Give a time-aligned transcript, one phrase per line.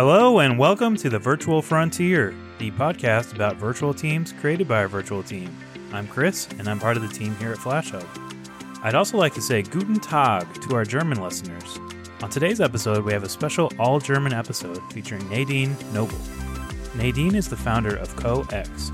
[0.00, 4.86] Hello, and welcome to the Virtual Frontier, the podcast about virtual teams created by a
[4.86, 5.52] virtual team.
[5.92, 8.06] I'm Chris, and I'm part of the team here at Flash Hub.
[8.84, 11.80] I'd also like to say Guten Tag to our German listeners.
[12.22, 16.20] On today's episode, we have a special all German episode featuring Nadine Noble.
[16.94, 18.92] Nadine is the founder of CoX.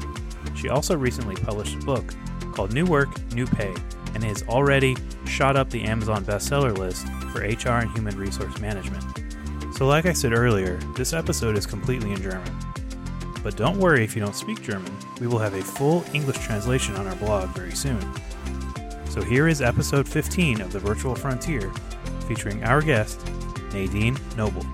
[0.58, 2.14] She also recently published a book
[2.54, 3.74] called New Work, New Pay,
[4.14, 4.96] and has already
[5.26, 9.23] shot up the Amazon bestseller list for HR and human resource management.
[9.76, 12.56] So, like I said earlier, this episode is completely in German.
[13.42, 16.94] But don't worry if you don't speak German, we will have a full English translation
[16.94, 17.98] on our blog very soon.
[19.10, 21.72] So, here is episode 15 of The Virtual Frontier,
[22.28, 23.20] featuring our guest,
[23.72, 24.64] Nadine Noble.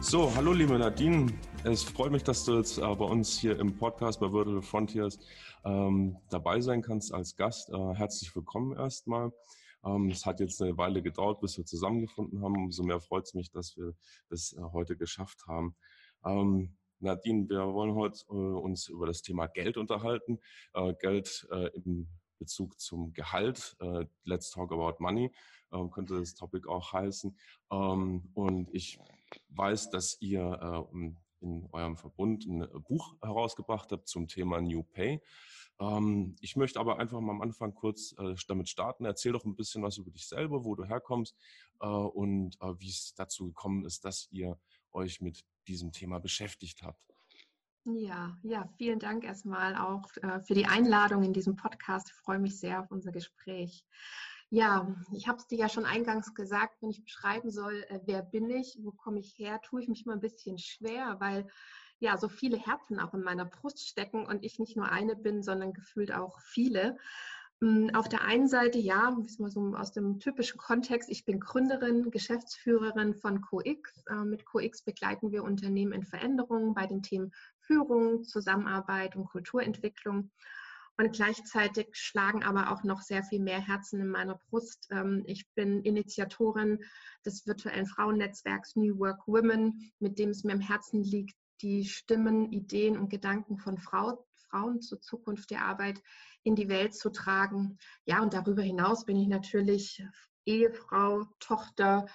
[0.00, 1.36] So, hallo liebe Nadine.
[1.64, 5.18] Es freut mich, dass du jetzt äh, bei uns hier im Podcast bei Virtual Frontiers
[5.64, 7.68] ähm, dabei sein kannst als Gast.
[7.70, 9.32] Äh, herzlich willkommen erstmal.
[9.86, 12.56] Ähm, es hat jetzt eine Weile gedauert, bis wir zusammengefunden haben.
[12.56, 13.94] Umso mehr freut es mich, dass wir
[14.28, 15.76] das äh, heute geschafft haben.
[16.24, 20.40] Ähm, Nadine, wir wollen heute äh, uns über das Thema Geld unterhalten.
[20.74, 23.76] Äh, Geld im Bezug zum Gehalt.
[24.24, 25.32] Let's talk about money
[25.72, 27.34] ähm, könnte das Topic auch heißen.
[27.68, 28.98] Und ich
[29.48, 30.86] weiß, dass ihr
[31.40, 35.22] in eurem Verbund ein Buch herausgebracht habt zum Thema New Pay.
[35.78, 39.04] Ähm, ich möchte aber einfach mal am Anfang kurz äh, damit starten.
[39.04, 41.36] Erzähl doch ein bisschen was über dich selber, wo du herkommst
[41.80, 44.58] äh, und äh, wie es dazu gekommen ist, dass ihr
[44.92, 47.00] euch mit diesem Thema beschäftigt habt.
[47.84, 50.08] Ja, ja, vielen Dank erstmal auch
[50.44, 52.08] für die Einladung in diesem Podcast.
[52.08, 53.84] Ich freue mich sehr auf unser Gespräch.
[54.50, 58.50] Ja, ich habe es dir ja schon eingangs gesagt, wenn ich beschreiben soll, wer bin
[58.50, 61.46] ich, wo komme ich her, tue ich mich mal ein bisschen schwer, weil
[61.98, 65.42] ja so viele Herzen auch in meiner Brust stecken und ich nicht nur eine bin,
[65.42, 66.96] sondern gefühlt auch viele.
[67.62, 73.14] Hm, auf der einen Seite, ja, so aus dem typischen Kontext, ich bin Gründerin, Geschäftsführerin
[73.14, 74.04] von CoX.
[74.10, 80.30] Äh, mit CoX begleiten wir Unternehmen in Veränderungen bei den Themen Führung, Zusammenarbeit und Kulturentwicklung.
[80.98, 84.88] Und gleichzeitig schlagen aber auch noch sehr viel mehr Herzen in meiner Brust.
[84.90, 86.84] Ähm, ich bin Initiatorin
[87.24, 92.52] des virtuellen Frauennetzwerks New Work Women, mit dem es mir am Herzen liegt, die Stimmen,
[92.52, 96.02] Ideen und Gedanken von Frau, Frauen zur Zukunft der Arbeit
[96.42, 97.78] in die Welt zu tragen.
[98.04, 100.02] Ja, und darüber hinaus bin ich natürlich
[100.44, 102.06] Ehefrau, Tochter,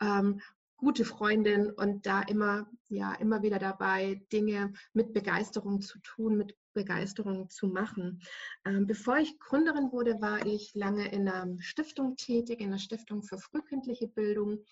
[0.00, 0.40] ähm,
[0.76, 6.56] gute Freundin und da immer, ja, immer wieder dabei, Dinge mit Begeisterung zu tun, mit
[6.72, 8.20] Begeisterung zu machen.
[8.64, 13.22] Ähm, bevor ich Gründerin wurde, war ich lange in einer Stiftung tätig, in der Stiftung
[13.22, 14.64] für frühkindliche Bildung,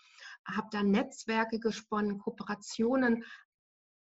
[0.45, 3.25] habe da Netzwerke gesponnen, Kooperationen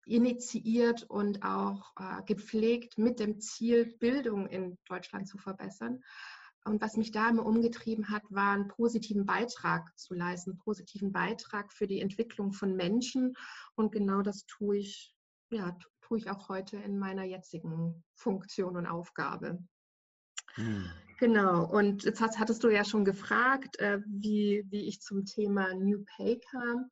[0.05, 6.01] initiiert und auch äh, gepflegt mit dem Ziel, Bildung in Deutschland zu verbessern.
[6.65, 11.11] Und was mich da immer umgetrieben hat, war einen positiven Beitrag zu leisten, einen positiven
[11.11, 13.33] Beitrag für die Entwicklung von Menschen.
[13.75, 15.15] Und genau das tue ich,
[15.51, 19.59] ja, tue ich auch heute in meiner jetzigen Funktion und Aufgabe.
[20.55, 20.89] Hm.
[21.19, 26.05] Genau, und jetzt hattest du ja schon gefragt, äh, wie, wie ich zum Thema New
[26.05, 26.89] Pay kam.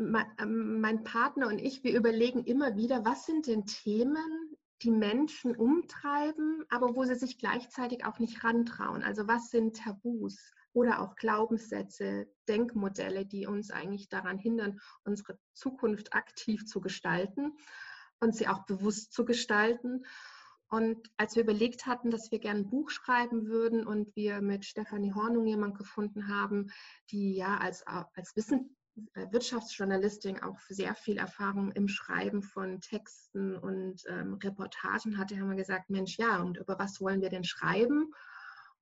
[0.00, 5.54] Ähm, mein Partner und ich, wir überlegen immer wieder, was sind denn Themen, die Menschen
[5.54, 9.02] umtreiben, aber wo sie sich gleichzeitig auch nicht rantrauen.
[9.02, 16.14] Also was sind Tabus oder auch Glaubenssätze, Denkmodelle, die uns eigentlich daran hindern, unsere Zukunft
[16.14, 17.52] aktiv zu gestalten
[18.20, 20.06] und sie auch bewusst zu gestalten.
[20.68, 24.64] Und als wir überlegt hatten, dass wir gerne ein Buch schreiben würden und wir mit
[24.64, 26.70] Stefanie Hornung jemanden gefunden haben,
[27.10, 28.76] die ja als, als Wissen,
[29.14, 35.56] Wirtschaftsjournalistin auch sehr viel Erfahrung im Schreiben von Texten und ähm, Reportagen hatte, haben wir
[35.56, 38.12] gesagt, Mensch, ja, und über was wollen wir denn schreiben?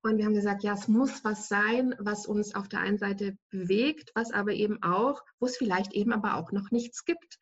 [0.03, 3.37] Und wir haben gesagt, ja, es muss was sein, was uns auf der einen Seite
[3.51, 7.39] bewegt, was aber eben auch, wo es vielleicht eben aber auch noch nichts gibt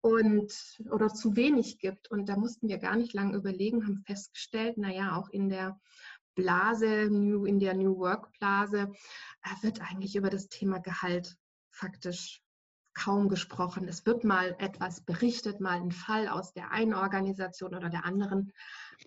[0.00, 0.52] und
[0.90, 2.10] oder zu wenig gibt.
[2.10, 5.78] Und da mussten wir gar nicht lange überlegen, haben festgestellt, naja, auch in der
[6.34, 8.90] Blase, in der New Work Blase,
[9.42, 11.36] äh, wird eigentlich über das Thema Gehalt
[11.80, 12.42] faktisch
[12.94, 13.88] kaum gesprochen.
[13.88, 18.52] Es wird mal etwas berichtet, mal ein Fall aus der einen Organisation oder der anderen.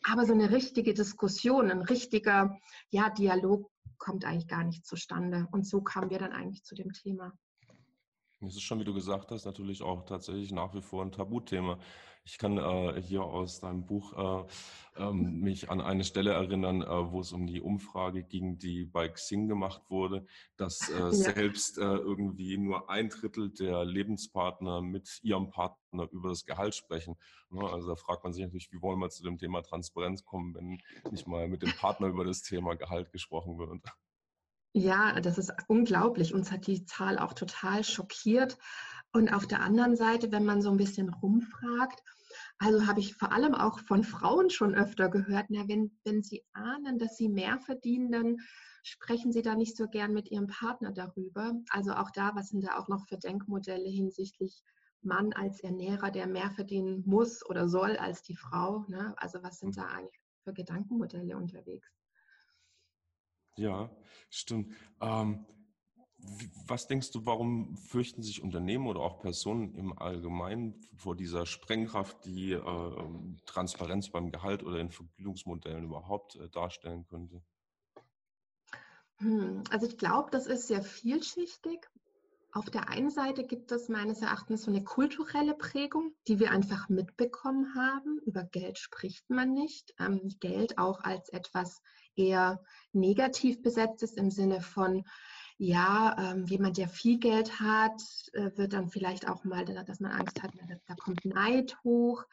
[0.04, 2.58] Aber so eine richtige Diskussion, ein richtiger
[2.90, 5.48] ja, Dialog kommt eigentlich gar nicht zustande.
[5.52, 7.34] Und so kamen wir dann eigentlich zu dem Thema.
[8.48, 11.80] Es ist schon, wie du gesagt hast, natürlich auch tatsächlich nach wie vor ein Tabuthema.
[12.26, 17.12] Ich kann äh, hier aus deinem Buch äh, ähm, mich an eine Stelle erinnern, äh,
[17.12, 20.26] wo es um die Umfrage ging, die bei Xing gemacht wurde,
[20.56, 21.12] dass äh, ja.
[21.12, 27.18] selbst äh, irgendwie nur ein Drittel der Lebenspartner mit ihrem Partner über das Gehalt sprechen.
[27.50, 27.62] Ne?
[27.70, 30.80] Also da fragt man sich natürlich, wie wollen wir zu dem Thema Transparenz kommen, wenn
[31.12, 33.70] nicht mal mit dem Partner über das Thema Gehalt gesprochen wird.
[34.76, 36.34] Ja, das ist unglaublich.
[36.34, 38.58] Uns hat die Zahl auch total schockiert.
[39.12, 42.02] Und auf der anderen Seite, wenn man so ein bisschen rumfragt,
[42.58, 46.44] also habe ich vor allem auch von Frauen schon öfter gehört, na, wenn, wenn sie
[46.54, 48.38] ahnen, dass sie mehr verdienen, dann
[48.82, 51.54] sprechen sie da nicht so gern mit ihrem Partner darüber.
[51.70, 54.64] Also auch da, was sind da auch noch für Denkmodelle hinsichtlich
[55.04, 58.86] Mann als Ernährer, der mehr verdienen muss oder soll als die Frau?
[58.88, 59.14] Ne?
[59.18, 61.92] Also was sind da eigentlich für Gedankenmodelle unterwegs?
[63.56, 63.90] Ja,
[64.30, 64.74] stimmt.
[65.02, 65.46] Ähm,
[66.68, 72.26] was denkst du, warum fürchten sich Unternehmen oder auch Personen im Allgemeinen vor dieser Sprengkraft,
[72.26, 77.44] die äh, Transparenz beim Gehalt oder in Vergütungsmodellen überhaupt äh, darstellen könnte?
[79.18, 81.90] Hm, also ich glaube, das ist sehr vielschichtig.
[82.52, 86.88] Auf der einen Seite gibt es meines Erachtens so eine kulturelle Prägung, die wir einfach
[86.88, 88.20] mitbekommen haben.
[88.26, 89.94] Über Geld spricht man nicht.
[90.00, 91.82] Ähm, Geld auch als etwas
[92.16, 92.62] eher
[92.92, 95.04] negativ besetzt ist im Sinne von,
[95.58, 98.02] ja, ähm, jemand, der viel Geld hat,
[98.34, 102.26] äh, wird dann vielleicht auch mal, dass man Angst hat, da, da kommt Neid hoch.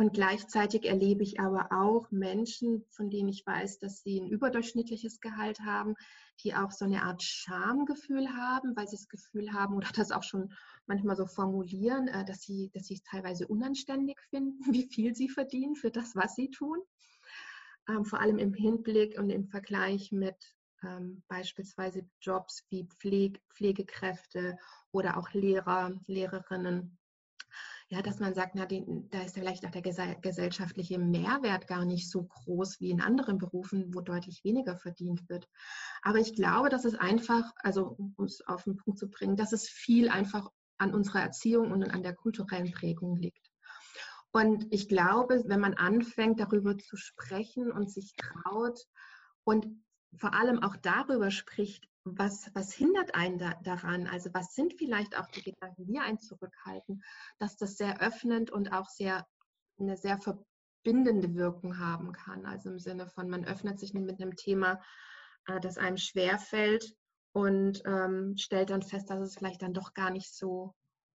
[0.00, 5.20] Und gleichzeitig erlebe ich aber auch Menschen, von denen ich weiß, dass sie ein überdurchschnittliches
[5.20, 5.94] Gehalt haben,
[6.42, 10.22] die auch so eine Art Schamgefühl haben, weil sie das Gefühl haben oder das auch
[10.22, 10.54] schon
[10.86, 15.28] manchmal so formulieren, äh, dass sie, dass sie es teilweise unanständig finden, wie viel sie
[15.28, 16.78] verdienen für das, was sie tun.
[17.90, 20.36] Ähm, vor allem im Hinblick und im Vergleich mit
[20.82, 24.56] ähm, beispielsweise Jobs wie Pfleg Pflegekräfte
[24.92, 26.98] oder auch Lehrer, Lehrerinnen.
[27.88, 32.08] Ja, dass man sagt, na, die, da ist vielleicht auch der gesellschaftliche Mehrwert gar nicht
[32.08, 35.48] so groß wie in anderen Berufen, wo deutlich weniger verdient wird.
[36.02, 39.52] Aber ich glaube, dass es einfach, also um es auf den Punkt zu bringen, dass
[39.52, 40.48] es viel einfach
[40.78, 43.49] an unserer Erziehung und an der kulturellen Prägung liegt.
[44.32, 48.86] Und ich glaube, wenn man anfängt, darüber zu sprechen und sich traut
[49.44, 49.66] und
[50.16, 54.06] vor allem auch darüber spricht, was, was hindert einen da, daran?
[54.06, 57.02] Also was sind vielleicht auch die Gedanken, die einen zurückhalten,
[57.38, 59.26] dass das sehr öffnend und auch sehr
[59.78, 62.46] eine sehr verbindende Wirkung haben kann.
[62.46, 64.80] Also im Sinne von, man öffnet sich mit einem Thema,
[65.46, 66.94] äh, das einem schwerfällt
[67.32, 70.74] und ähm, stellt dann fest, dass es vielleicht dann doch gar nicht so,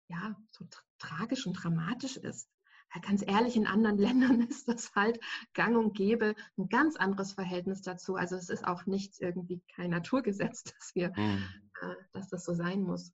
[0.10, 0.66] ja, so
[0.98, 2.50] tragisch und dramatisch ist
[3.00, 5.20] ganz ehrlich, in anderen Ländern ist das halt
[5.54, 8.16] gang und gäbe ein ganz anderes Verhältnis dazu.
[8.16, 11.44] Also es ist auch nichts irgendwie kein Naturgesetz, dass wir, mhm.
[11.82, 13.14] äh, dass das so sein muss.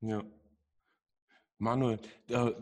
[0.00, 0.22] Ja.
[1.58, 1.98] Manuel,
[2.28, 2.52] äh,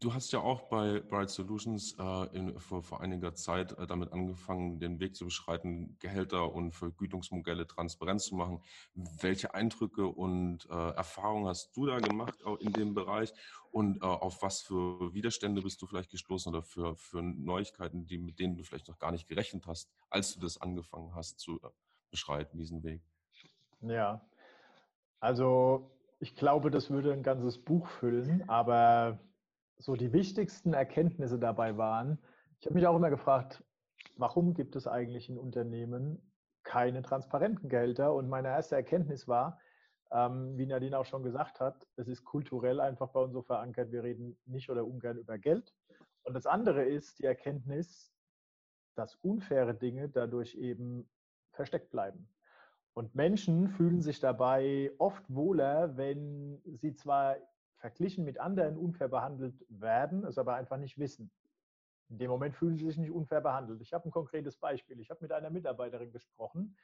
[0.00, 4.10] du hast ja auch bei Bright Solutions äh, in, vor, vor, einiger Zeit äh, damit
[4.12, 8.62] angefangen, den Weg zu beschreiten, Gehälter und Vergütungsmodelle transparent zu machen.
[8.94, 13.34] Welche Eindrücke und äh, Erfahrungen hast du da gemacht auch in dem Bereich
[13.70, 18.16] und äh, auf was für Widerstände bist du vielleicht gestoßen oder für, für Neuigkeiten, die,
[18.16, 21.60] mit denen du vielleicht noch gar nicht gerechnet hast, als du das angefangen hast zu
[21.62, 21.68] äh,
[22.10, 23.02] beschreiten, diesen Weg?
[23.82, 24.26] Ja,
[25.20, 29.18] also ich glaube, das würde ein ganzes Buch füllen, aber
[29.78, 32.18] so die wichtigsten Erkenntnisse dabei waren,
[32.60, 33.62] ich habe mich auch immer gefragt,
[34.16, 36.32] warum gibt es eigentlich in Unternehmen
[36.64, 38.14] keine transparenten Gehälter?
[38.14, 39.60] Und meine erste Erkenntnis war,
[40.10, 43.92] ähm, wie Nadine auch schon gesagt hat, es ist kulturell einfach bei uns so verankert,
[43.92, 45.72] wir reden nicht oder ungern über Geld.
[46.24, 48.12] Und das andere ist die Erkenntnis,
[48.96, 51.08] dass unfaire Dinge dadurch eben
[51.52, 52.28] versteckt bleiben.
[52.98, 57.36] Und Menschen fühlen sich dabei oft wohler, wenn sie zwar
[57.76, 61.30] verglichen mit anderen unfair behandelt werden, es aber einfach nicht wissen.
[62.08, 63.80] In dem Moment fühlen sie sich nicht unfair behandelt.
[63.82, 64.98] Ich habe ein konkretes Beispiel.
[64.98, 66.76] Ich habe mit einer Mitarbeiterin gesprochen,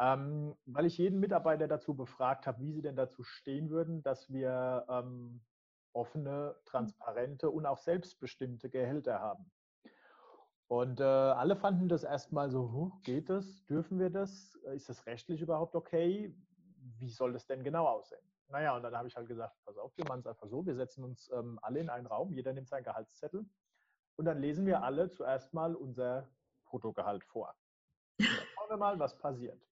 [0.00, 4.28] ähm, weil ich jeden Mitarbeiter dazu befragt habe, wie sie denn dazu stehen würden, dass
[4.32, 5.40] wir ähm,
[5.92, 9.52] offene, transparente und auch selbstbestimmte Gehälter haben.
[10.74, 13.64] Und äh, alle fanden das erstmal so, huh, geht das?
[13.66, 14.56] Dürfen wir das?
[14.74, 16.34] Ist das rechtlich überhaupt okay?
[16.98, 18.28] Wie soll das denn genau aussehen?
[18.48, 20.74] Naja, und dann habe ich halt gesagt, pass auf, wir machen es einfach so, wir
[20.74, 23.48] setzen uns ähm, alle in einen Raum, jeder nimmt seinen Gehaltszettel
[24.16, 26.28] und dann lesen wir alle zuerst mal unser
[26.64, 27.54] Bruttogehalt vor.
[28.20, 29.64] Schauen wir mal, was passiert.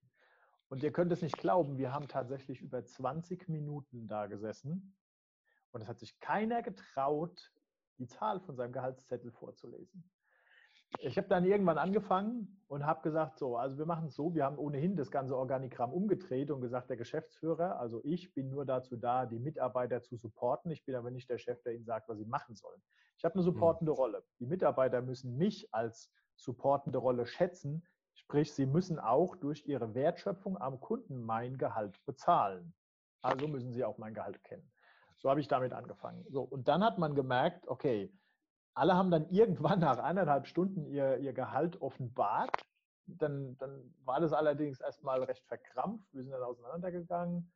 [0.69, 4.97] Und ihr könnt es nicht glauben, wir haben tatsächlich über 20 Minuten da gesessen
[5.73, 7.53] und es hat sich keiner getraut,
[7.99, 10.09] die Zahl von seinem Gehaltszettel vorzulesen
[10.99, 14.45] ich habe dann irgendwann angefangen und habe gesagt, so, also wir machen es so, wir
[14.45, 18.97] haben ohnehin das ganze Organigramm umgedreht und gesagt, der Geschäftsführer, also ich bin nur dazu
[18.97, 20.71] da, die Mitarbeiter zu supporten.
[20.71, 22.83] Ich bin aber nicht der Chef, der ihnen sagt, was sie machen sollen.
[23.19, 23.53] Ich habe eine hm.
[23.53, 24.25] supportende Rolle.
[24.39, 30.57] Die Mitarbeiter müssen mich als supportende Rolle schätzen, sprich, sie müssen auch durch ihre Wertschöpfung
[30.59, 32.75] am Kunden mein Gehalt bezahlen.
[33.21, 34.71] Also müssen sie auch mein Gehalt kennen.
[35.19, 36.25] So habe ich damit angefangen.
[36.31, 38.13] So, und dann hat man gemerkt, okay,
[38.75, 42.51] alle haben dann irgendwann nach eineinhalb Stunden ihr, ihr Gehalt offenbart
[43.07, 46.13] dann, dann war das allerdings erstmal recht verkrampft.
[46.13, 47.53] Wir sind dann auseinandergegangen.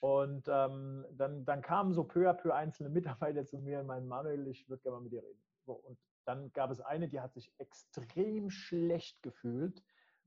[0.00, 4.08] Und ähm, dann, dann kamen so peu à peu einzelne Mitarbeiter zu mir und meinen,
[4.08, 5.42] Manuel, ich würde gerne mal mit dir reden.
[5.66, 9.82] So, und dann gab es eine, die hat sich extrem schlecht gefühlt,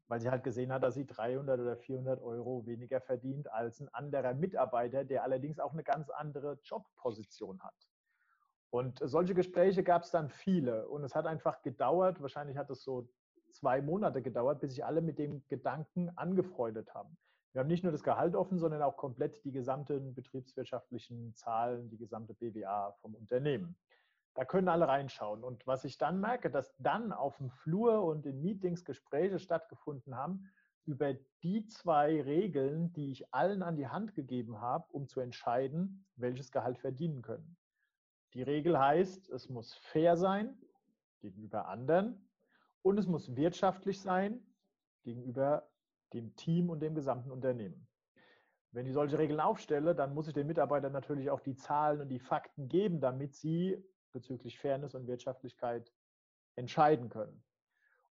[0.08, 3.90] weil sie halt gesehen hat, dass sie 300 oder 400 Euro weniger verdient als ein
[3.90, 7.88] anderer Mitarbeiter, der allerdings auch eine ganz andere Jobposition hat.
[8.74, 10.88] Und solche Gespräche gab es dann viele.
[10.88, 13.08] Und es hat einfach gedauert, wahrscheinlich hat es so
[13.52, 17.16] zwei Monate gedauert, bis sich alle mit dem Gedanken angefreundet haben.
[17.52, 22.00] Wir haben nicht nur das Gehalt offen, sondern auch komplett die gesamten betriebswirtschaftlichen Zahlen, die
[22.00, 23.78] gesamte BWA vom Unternehmen.
[24.34, 25.44] Da können alle reinschauen.
[25.44, 30.16] Und was ich dann merke, dass dann auf dem Flur und in Meetings Gespräche stattgefunden
[30.16, 30.50] haben
[30.86, 31.14] über
[31.44, 36.52] die zwei Regeln, die ich allen an die Hand gegeben habe, um zu entscheiden, welches
[36.52, 37.56] Gehalt verdienen können.
[38.34, 40.58] Die Regel heißt, es muss fair sein
[41.20, 42.30] gegenüber anderen
[42.82, 44.46] und es muss wirtschaftlich sein
[45.04, 45.70] gegenüber
[46.14, 47.88] dem Team und dem gesamten Unternehmen.
[48.72, 52.10] Wenn ich solche Regeln aufstelle, dann muss ich den Mitarbeitern natürlich auch die Zahlen und
[52.10, 55.94] die Fakten geben, damit sie bezüglich Fairness und Wirtschaftlichkeit
[56.56, 57.44] entscheiden können.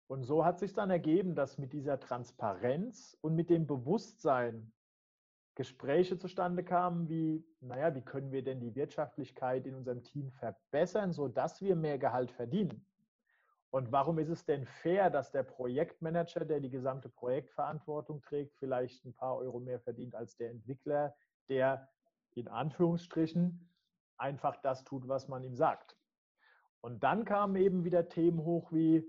[0.08, 4.72] Und so hat sich dann ergeben, dass mit dieser Transparenz und mit dem Bewusstsein
[5.56, 11.12] Gespräche zustande kamen, wie, naja, wie können wir denn die Wirtschaftlichkeit in unserem Team verbessern,
[11.12, 12.86] sodass wir mehr Gehalt verdienen?
[13.70, 19.06] Und warum ist es denn fair, dass der Projektmanager, der die gesamte Projektverantwortung trägt, vielleicht
[19.06, 21.16] ein paar Euro mehr verdient als der Entwickler,
[21.48, 21.90] der
[22.34, 23.70] in Anführungsstrichen
[24.18, 25.98] einfach das tut, was man ihm sagt?
[26.82, 29.06] Und dann kamen eben wieder Themen hoch wie,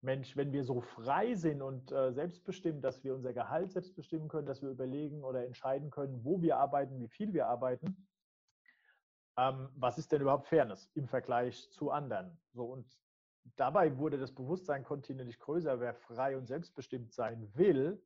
[0.00, 4.28] Mensch, wenn wir so frei sind und äh, selbstbestimmt, dass wir unser Gehalt selbst bestimmen
[4.28, 8.06] können, dass wir überlegen oder entscheiden können, wo wir arbeiten, wie viel wir arbeiten,
[9.36, 12.38] ähm, was ist denn überhaupt Fairness im Vergleich zu anderen?
[12.52, 12.86] So, und
[13.56, 15.80] dabei wurde das Bewusstsein kontinuierlich größer.
[15.80, 18.02] Wer frei und selbstbestimmt sein will,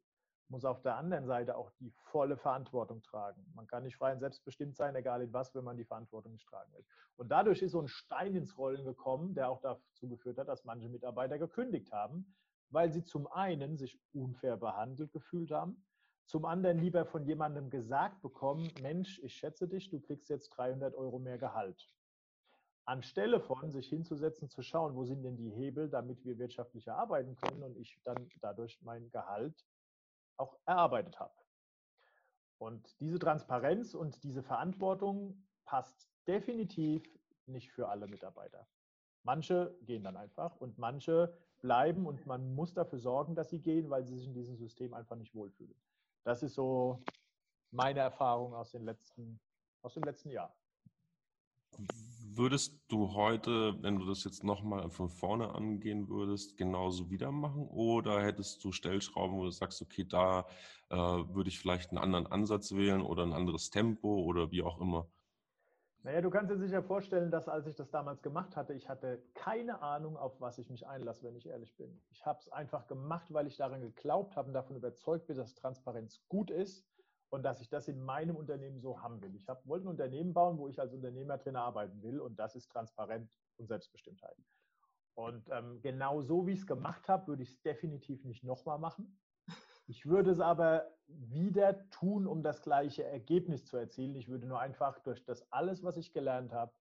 [0.52, 3.44] muss auf der anderen Seite auch die volle Verantwortung tragen.
[3.54, 6.46] Man kann nicht frei und selbstbestimmt sein, egal in was, wenn man die Verantwortung nicht
[6.46, 6.84] tragen will.
[7.16, 10.64] Und dadurch ist so ein Stein ins Rollen gekommen, der auch dazu geführt hat, dass
[10.64, 12.36] manche Mitarbeiter gekündigt haben,
[12.68, 15.84] weil sie zum einen sich unfair behandelt gefühlt haben,
[16.26, 20.94] zum anderen lieber von jemandem gesagt bekommen, Mensch, ich schätze dich, du kriegst jetzt 300
[20.94, 21.92] Euro mehr Gehalt
[22.84, 27.36] anstelle von sich hinzusetzen, zu schauen, wo sind denn die Hebel, damit wir wirtschaftlicher arbeiten
[27.36, 29.64] können und ich dann dadurch mein Gehalt
[30.36, 31.34] auch erarbeitet habe.
[32.58, 37.02] Und diese Transparenz und diese Verantwortung passt definitiv
[37.46, 38.68] nicht für alle Mitarbeiter.
[39.24, 43.90] Manche gehen dann einfach und manche bleiben und man muss dafür sorgen, dass sie gehen,
[43.90, 45.74] weil sie sich in diesem System einfach nicht wohlfühlen.
[46.24, 47.02] Das ist so
[47.70, 49.40] meine Erfahrung aus, den letzten,
[49.82, 50.54] aus dem letzten Jahr.
[52.34, 57.68] Würdest du heute, wenn du das jetzt nochmal von vorne angehen würdest, genauso wieder machen?
[57.68, 60.46] Oder hättest du Stellschrauben, wo du sagst, okay, da
[60.88, 64.80] äh, würde ich vielleicht einen anderen Ansatz wählen oder ein anderes Tempo oder wie auch
[64.80, 65.06] immer?
[66.04, 69.22] Naja, du kannst dir sicher vorstellen, dass als ich das damals gemacht hatte, ich hatte
[69.34, 72.00] keine Ahnung, auf was ich mich einlasse, wenn ich ehrlich bin.
[72.12, 75.54] Ich habe es einfach gemacht, weil ich daran geglaubt habe und davon überzeugt bin, dass
[75.54, 76.86] Transparenz gut ist
[77.32, 79.34] und dass ich das in meinem Unternehmen so haben will.
[79.34, 82.54] Ich hab, wollte ein Unternehmen bauen, wo ich als Unternehmer drin arbeiten will und das
[82.54, 84.36] ist transparent und Selbstbestimmtheit.
[85.14, 88.78] Und ähm, genau so, wie ich es gemacht habe, würde ich es definitiv nicht nochmal
[88.78, 89.18] machen.
[89.86, 94.14] Ich würde es aber wieder tun, um das gleiche Ergebnis zu erzielen.
[94.14, 96.72] Ich würde nur einfach durch das alles, was ich gelernt habe,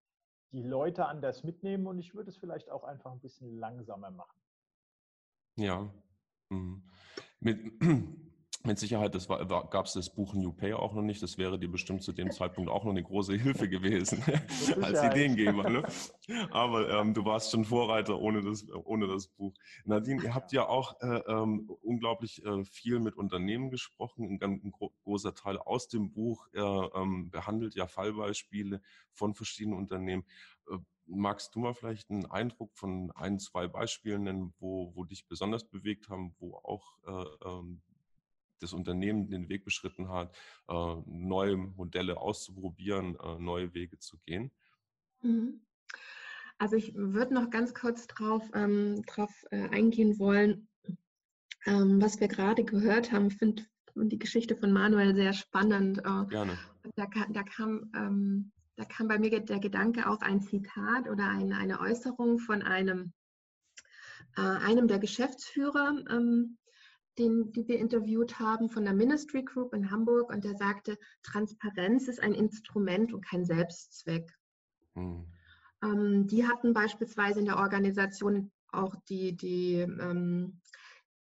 [0.51, 4.39] die Leute anders mitnehmen und ich würde es vielleicht auch einfach ein bisschen langsamer machen.
[5.55, 5.89] Ja.
[6.50, 6.84] Mhm.
[7.39, 8.27] Mit,
[8.63, 11.22] mit Sicherheit, das war, gab es das Buch New Pay auch noch nicht.
[11.22, 14.24] Das wäre dir bestimmt zu dem Zeitpunkt auch noch eine große Hilfe gewesen
[14.82, 15.70] als Ideengeber.
[15.70, 15.84] Ne?
[16.51, 19.53] Aber ähm, du warst schon Vorreiter ohne das, ohne das Buch.
[19.86, 24.25] Nadine, ihr habt ja auch äh, ähm, unglaublich äh, viel mit Unternehmen gesprochen.
[24.25, 24.62] Ein, ganz,
[25.03, 28.82] großer Teil aus dem Buch äh, ähm, behandelt ja Fallbeispiele
[29.13, 30.25] von verschiedenen Unternehmen.
[30.70, 30.77] Äh,
[31.08, 35.63] magst du mal vielleicht einen Eindruck von ein, zwei Beispielen nennen, wo, wo dich besonders
[35.63, 37.82] bewegt haben, wo auch äh, ähm,
[38.62, 40.36] das Unternehmen den Weg beschritten hat,
[40.68, 44.51] äh, neue Modelle auszuprobieren, äh, neue Wege zu gehen?
[45.22, 45.62] Mhm.
[46.58, 50.68] Also ich würde noch ganz kurz drauf, ähm, drauf äh, eingehen wollen,
[51.65, 53.27] ähm, was wir gerade gehört haben.
[53.27, 53.65] Ich finde
[53.96, 56.00] die Geschichte von Manuel sehr spannend.
[56.00, 56.58] Äh, Gerne.
[56.96, 61.58] Da, da, kam, ähm, da kam bei mir der Gedanke auf ein Zitat oder eine,
[61.58, 63.12] eine Äußerung von einem,
[64.38, 66.60] äh, einem der Geschäftsführer ähm,
[67.18, 72.08] den, die wir interviewt haben von der Ministry Group in Hamburg und der sagte, Transparenz
[72.08, 74.32] ist ein Instrument und kein Selbstzweck.
[74.96, 75.25] Mhm.
[75.84, 80.62] Ähm, die hatten beispielsweise in der Organisation auch die, die, ähm,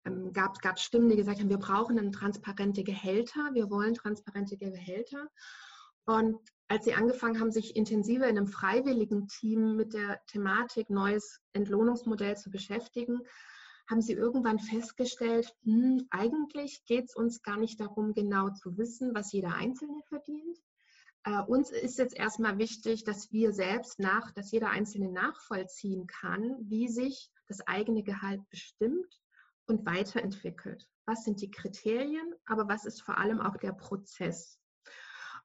[0.05, 5.27] ähm, gab es Stimmen, die gesagt haben, wir brauchen transparente Gehälter, wir wollen transparente Gehälter.
[6.05, 11.39] Und als sie angefangen haben, sich intensiver in einem freiwilligen Team mit der Thematik neues
[11.53, 13.21] Entlohnungsmodell zu beschäftigen,
[13.89, 19.15] haben sie irgendwann festgestellt, hm, eigentlich geht es uns gar nicht darum, genau zu wissen,
[19.15, 20.59] was jeder Einzelne verdient.
[21.23, 26.55] Äh, uns ist jetzt erstmal wichtig, dass wir selbst nach, dass jeder Einzelne nachvollziehen kann,
[26.61, 29.19] wie sich das eigene Gehalt bestimmt
[29.65, 30.87] und weiterentwickelt.
[31.05, 34.59] Was sind die Kriterien, aber was ist vor allem auch der Prozess?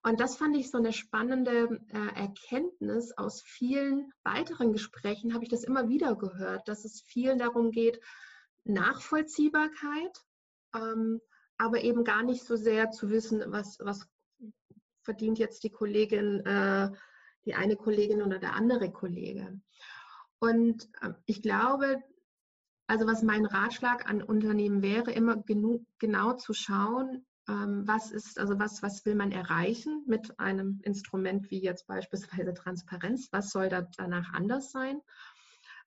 [0.03, 5.51] Und das fand ich so eine spannende äh, Erkenntnis aus vielen weiteren Gesprächen, habe ich
[5.51, 8.01] das immer wieder gehört, dass es vielen darum geht,
[8.65, 10.25] Nachvollziehbarkeit,
[10.75, 11.21] ähm,
[11.59, 14.09] aber eben gar nicht so sehr zu wissen, was, was
[15.03, 16.91] verdient jetzt die Kollegin, äh,
[17.45, 19.61] die eine Kollegin oder der andere Kollege.
[20.39, 22.03] Und äh, ich glaube,
[22.87, 28.39] also was mein Ratschlag an Unternehmen wäre, immer genug, genau zu schauen, ähm, was ist,
[28.39, 33.69] also was, was will man erreichen mit einem Instrument wie jetzt beispielsweise Transparenz, was soll
[33.69, 35.01] da danach anders sein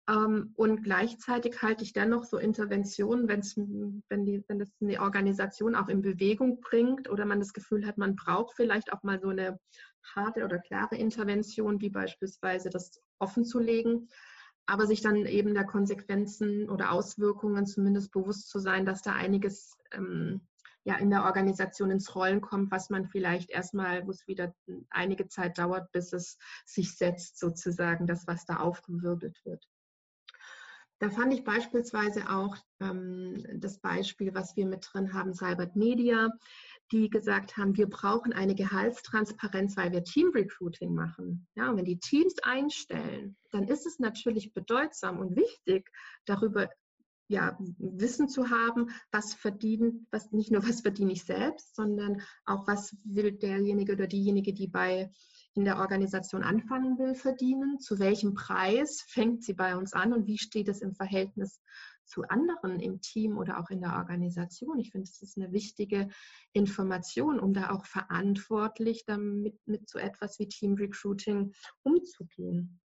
[0.10, 6.02] und gleichzeitig halte ich dennoch so Interventionen, wenn's, wenn, die, wenn eine Organisation auch in
[6.02, 9.60] Bewegung bringt oder man das Gefühl hat, man braucht vielleicht auch mal so eine
[10.16, 14.08] harte oder klare Intervention, wie beispielsweise das offen zu legen,
[14.66, 19.78] aber sich dann eben der Konsequenzen oder Auswirkungen zumindest bewusst zu sein, dass da einiges
[19.92, 20.40] ähm,
[20.86, 24.56] ja in der Organisation ins Rollen kommt, was man vielleicht erstmal, wo es wieder
[24.90, 29.68] einige Zeit dauert, bis es sich setzt, sozusagen, das, was da aufgewirbelt wird.
[31.00, 36.30] Da fand ich beispielsweise auch ähm, das Beispiel, was wir mit drin haben, Cybert Media,
[36.92, 41.48] die gesagt haben, wir brauchen eine Gehaltstransparenz, weil wir Team Recruiting machen.
[41.56, 45.92] Ja, und wenn die Teams einstellen, dann ist es natürlich bedeutsam und wichtig,
[46.26, 46.70] darüber
[47.28, 52.68] ja, Wissen zu haben, was verdient, was nicht nur was verdiene ich selbst, sondern auch
[52.68, 55.12] was will derjenige oder diejenige, die bei
[55.58, 60.28] in der Organisation anfangen will, verdienen, zu welchem Preis fängt sie bei uns an und
[60.28, 61.62] wie steht es im Verhältnis
[62.06, 64.80] zu anderen im Team oder auch in der Organisation.
[64.80, 66.10] Ich finde, es ist eine wichtige
[66.54, 72.80] Information, um da auch verantwortlich damit mit so etwas wie Team Recruiting umzugehen.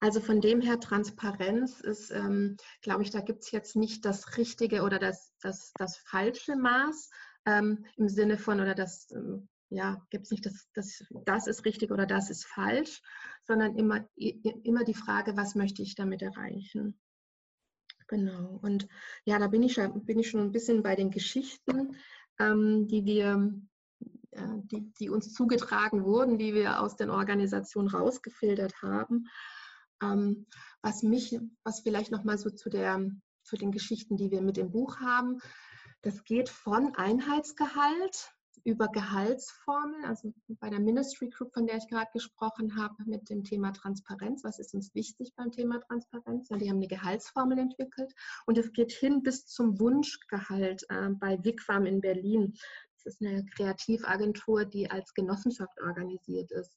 [0.00, 4.36] Also von dem her, Transparenz ist, ähm, glaube ich, da gibt es jetzt nicht das
[4.36, 7.10] richtige oder das, das, das falsche Maß
[7.46, 11.64] ähm, im Sinne von oder das ähm, ja, gibt es nicht, das, das, das ist
[11.64, 13.02] richtig oder das ist falsch,
[13.44, 16.98] sondern immer, immer die Frage, was möchte ich damit erreichen.
[18.08, 18.58] Genau.
[18.62, 18.86] Und
[19.24, 21.96] ja, da bin ich, bin ich schon ein bisschen bei den Geschichten,
[22.38, 23.52] ähm, die wir,
[24.30, 29.26] äh, die, die uns zugetragen wurden, die wir aus den Organisationen rausgefiltert haben.
[30.00, 30.46] Ähm,
[30.82, 33.10] was mich, was vielleicht nochmal so zu der,
[33.42, 35.38] zu den Geschichten, die wir mit dem Buch haben,
[36.02, 42.10] das geht von Einheitsgehalt über Gehaltsformeln, also bei der Ministry Group, von der ich gerade
[42.12, 44.44] gesprochen habe, mit dem Thema Transparenz.
[44.44, 46.48] Was ist uns wichtig beim Thema Transparenz?
[46.48, 48.12] Ja, die haben eine Gehaltsformel entwickelt
[48.46, 52.54] und es geht hin bis zum Wunschgehalt äh, bei Wigwam in Berlin.
[52.94, 56.76] Das ist eine Kreativagentur, die als Genossenschaft organisiert ist.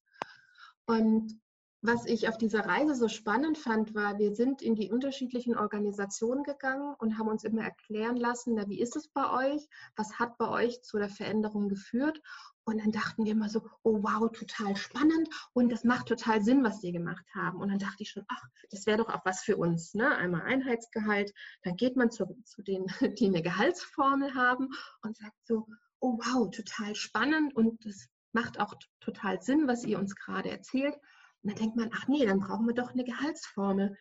[0.86, 1.40] Und
[1.82, 6.44] was ich auf dieser Reise so spannend fand, war, wir sind in die unterschiedlichen Organisationen
[6.44, 9.66] gegangen und haben uns immer erklären lassen, na, wie ist es bei euch?
[9.96, 12.22] Was hat bei euch zu der Veränderung geführt?
[12.66, 16.64] Und dann dachten wir immer so, oh wow, total spannend und das macht total Sinn,
[16.64, 17.62] was die gemacht haben.
[17.62, 19.94] Und dann dachte ich schon, ach, das wäre doch auch was für uns.
[19.94, 20.16] Ne?
[20.16, 22.88] Einmal Einheitsgehalt, dann geht man zu, zu denen,
[23.18, 24.70] die eine Gehaltsformel haben
[25.02, 25.66] und sagt so,
[26.02, 30.96] oh wow, total spannend und das macht auch total Sinn, was ihr uns gerade erzählt.
[31.44, 33.98] Und dann denkt man, ach nee, dann brauchen wir doch eine Gehaltsformel.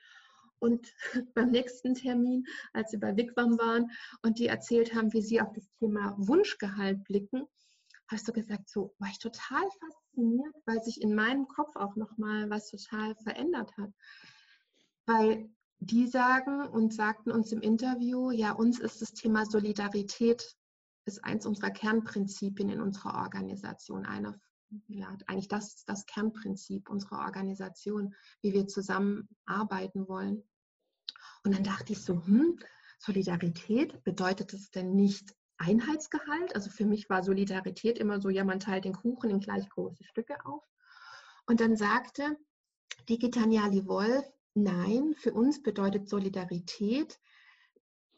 [0.59, 0.93] Und
[1.35, 3.91] beim nächsten Termin, als sie bei Wigwam waren
[4.23, 7.47] und die erzählt haben, wie sie auf das Thema Wunschgehalt blicken,
[8.09, 12.49] hast du gesagt, so war ich total fasziniert, weil sich in meinem Kopf auch nochmal
[12.51, 13.91] was total verändert hat.
[15.07, 20.57] Weil die sagen und sagten uns im Interview, ja, uns ist das Thema Solidarität
[21.05, 24.39] ist eins unserer Kernprinzipien in unserer Organisation, einer
[24.89, 30.43] ja, eigentlich das das Kernprinzip unserer Organisation, wie wir zusammenarbeiten wollen.
[31.45, 32.59] Und dann dachte ich so, hm,
[32.99, 36.55] Solidarität, bedeutet es denn nicht Einheitsgehalt?
[36.55, 40.05] Also für mich war Solidarität immer so, ja, man teilt den Kuchen in gleich große
[40.05, 40.65] Stücke auf.
[41.47, 42.37] Und dann sagte
[43.09, 47.19] die Gitaniali Wolf, nein, für uns bedeutet Solidarität,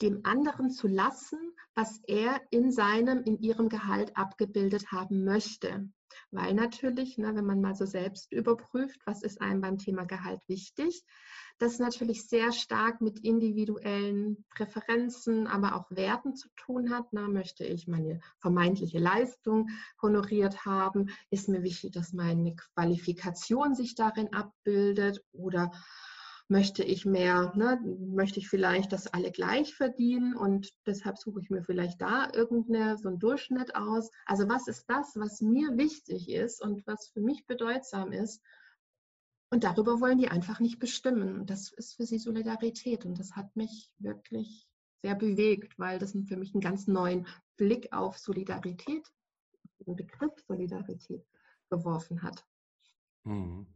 [0.03, 1.39] dem anderen zu lassen,
[1.75, 5.89] was er in seinem, in ihrem Gehalt abgebildet haben möchte.
[6.31, 10.41] Weil natürlich, ne, wenn man mal so selbst überprüft, was ist einem beim Thema Gehalt
[10.49, 11.05] wichtig,
[11.59, 17.13] das natürlich sehr stark mit individuellen Präferenzen, aber auch Werten zu tun hat.
[17.13, 19.69] Na, möchte ich meine vermeintliche Leistung
[20.01, 21.11] honoriert haben?
[21.31, 25.23] Ist mir wichtig, dass meine Qualifikation sich darin abbildet?
[25.33, 25.71] Oder
[26.51, 31.49] möchte ich mehr, ne, möchte ich vielleicht, dass alle gleich verdienen und deshalb suche ich
[31.49, 34.11] mir vielleicht da irgendeine, so einen Durchschnitt aus.
[34.27, 38.43] Also was ist das, was mir wichtig ist und was für mich bedeutsam ist?
[39.51, 41.41] Und darüber wollen die einfach nicht bestimmen.
[41.41, 44.69] Und das ist für sie Solidarität und das hat mich wirklich
[45.03, 49.07] sehr bewegt, weil das für mich einen ganz neuen Blick auf Solidarität,
[49.87, 51.25] den Begriff Solidarität
[51.71, 52.45] geworfen hat.
[53.25, 53.67] Mhm.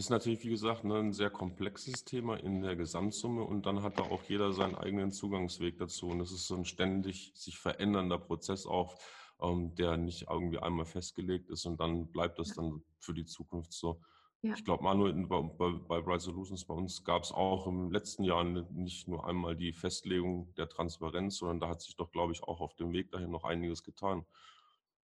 [0.00, 3.82] Das ist natürlich, wie gesagt, ne, ein sehr komplexes Thema in der Gesamtsumme und dann
[3.82, 6.06] hat da auch jeder seinen eigenen Zugangsweg dazu.
[6.06, 8.98] Und das ist so ein ständig sich verändernder Prozess auch,
[9.42, 13.74] ähm, der nicht irgendwie einmal festgelegt ist und dann bleibt das dann für die Zukunft
[13.74, 14.00] so.
[14.40, 14.54] Ja.
[14.54, 18.24] Ich glaube, Manuel, bei, bei, bei Bright Solutions, bei uns gab es auch im letzten
[18.24, 22.42] Jahr nicht nur einmal die Festlegung der Transparenz, sondern da hat sich doch, glaube ich,
[22.42, 24.24] auch auf dem Weg dahin noch einiges getan.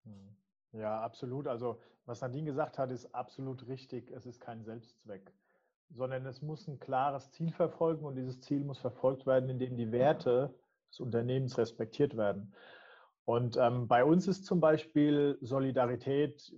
[0.04, 0.38] Mhm.
[0.72, 1.46] Ja, absolut.
[1.46, 4.10] Also was Nadine gesagt hat, ist absolut richtig.
[4.10, 5.32] Es ist kein Selbstzweck,
[5.90, 9.90] sondern es muss ein klares Ziel verfolgen und dieses Ziel muss verfolgt werden, indem die
[9.92, 10.54] Werte
[10.90, 12.54] des Unternehmens respektiert werden.
[13.24, 16.54] Und ähm, bei uns ist zum Beispiel Solidarität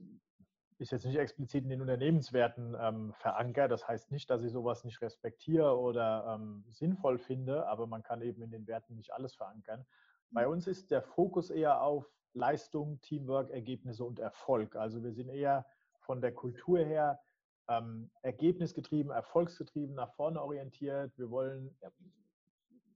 [0.78, 3.72] ist jetzt nicht explizit in den Unternehmenswerten ähm, verankert.
[3.72, 8.22] Das heißt nicht, dass ich sowas nicht respektiere oder ähm, sinnvoll finde, aber man kann
[8.22, 9.84] eben in den Werten nicht alles verankern.
[10.30, 14.76] Bei uns ist der Fokus eher auf Leistung, Teamwork, Ergebnisse und Erfolg.
[14.76, 15.66] Also wir sind eher
[16.00, 17.20] von der Kultur her
[17.68, 21.16] ähm, ergebnisgetrieben, erfolgsgetrieben, nach vorne orientiert.
[21.18, 21.74] Wir wollen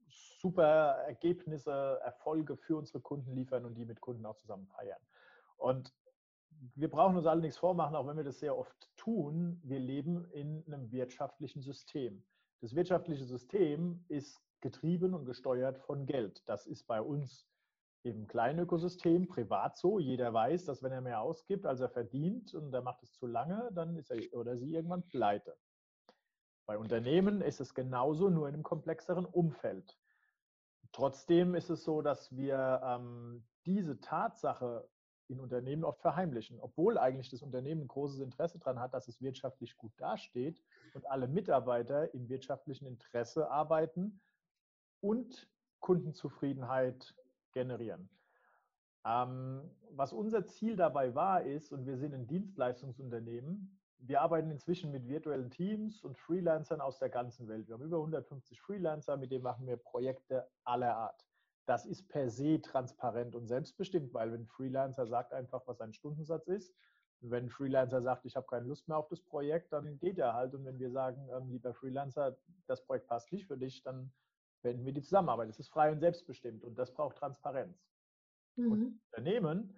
[0.09, 5.01] super Ergebnisse, Erfolge für unsere Kunden liefern und die mit Kunden auch zusammen feiern.
[5.57, 5.95] Und
[6.75, 9.61] wir brauchen uns alle nichts vormachen, auch wenn wir das sehr oft tun.
[9.65, 12.23] Wir leben in einem wirtschaftlichen System.
[12.61, 16.43] Das wirtschaftliche System ist getrieben und gesteuert von Geld.
[16.47, 17.47] Das ist bei uns
[18.05, 19.99] im kleinen Ökosystem privat so.
[19.99, 23.27] Jeder weiß, dass wenn er mehr ausgibt, als er verdient und er macht es zu
[23.27, 25.57] lange, dann ist er oder sie irgendwann pleite.
[26.67, 29.99] Bei Unternehmen ist es genauso, nur in einem komplexeren Umfeld.
[30.93, 34.89] Trotzdem ist es so, dass wir ähm, diese Tatsache
[35.29, 39.23] in Unternehmen oft verheimlichen, obwohl eigentlich das Unternehmen ein großes Interesse daran hat, dass es
[39.23, 40.63] wirtschaftlich gut dasteht
[40.95, 44.21] und alle Mitarbeiter im wirtschaftlichen Interesse arbeiten
[45.03, 45.49] und
[45.81, 47.15] Kundenzufriedenheit
[47.53, 48.09] generieren.
[49.05, 54.91] Ähm, was unser Ziel dabei war, ist, und wir sind ein Dienstleistungsunternehmen, wir arbeiten inzwischen
[54.91, 57.69] mit virtuellen Teams und Freelancern aus der ganzen Welt.
[57.69, 61.25] Wir haben über 150 Freelancer, mit denen machen wir Projekte aller Art.
[61.67, 65.93] Das ist per se transparent und selbstbestimmt, weil wenn ein Freelancer sagt einfach, was sein
[65.93, 66.75] Stundensatz ist,
[67.23, 70.19] und wenn ein Freelancer sagt, ich habe keine Lust mehr auf das Projekt, dann geht
[70.19, 70.55] er halt.
[70.55, 72.37] Und wenn wir sagen, ähm, lieber Freelancer,
[72.67, 74.13] das Projekt passt nicht für dich, dann
[74.63, 75.49] beenden wir die Zusammenarbeit.
[75.49, 77.77] Es ist frei und selbstbestimmt und das braucht Transparenz.
[78.57, 78.73] Mhm.
[78.73, 79.75] Und Unternehmen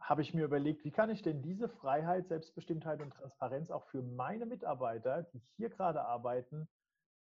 [0.00, 4.02] habe ich mir überlegt, wie kann ich denn diese Freiheit, Selbstbestimmtheit und Transparenz auch für
[4.02, 6.68] meine Mitarbeiter, die hier gerade arbeiten,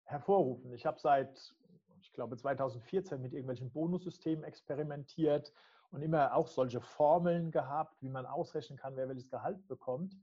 [0.04, 0.72] hervorrufen.
[0.72, 1.54] Ich habe seit,
[2.00, 5.52] ich glaube, 2014 mit irgendwelchen Bonussystemen experimentiert
[5.90, 10.16] und immer auch solche Formeln gehabt, wie man ausrechnen kann, wer welches Gehalt bekommt.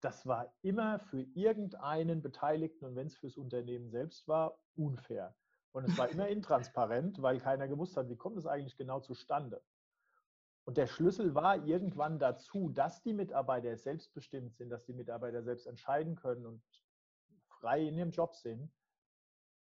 [0.00, 5.34] Das war immer für irgendeinen Beteiligten und wenn es fürs Unternehmen selbst war, unfair.
[5.74, 9.60] Und es war immer intransparent, weil keiner gewusst hat, wie kommt es eigentlich genau zustande.
[10.64, 15.66] Und der Schlüssel war irgendwann dazu, dass die Mitarbeiter selbstbestimmt sind, dass die Mitarbeiter selbst
[15.66, 16.62] entscheiden können und
[17.48, 18.72] frei in ihrem Job sind.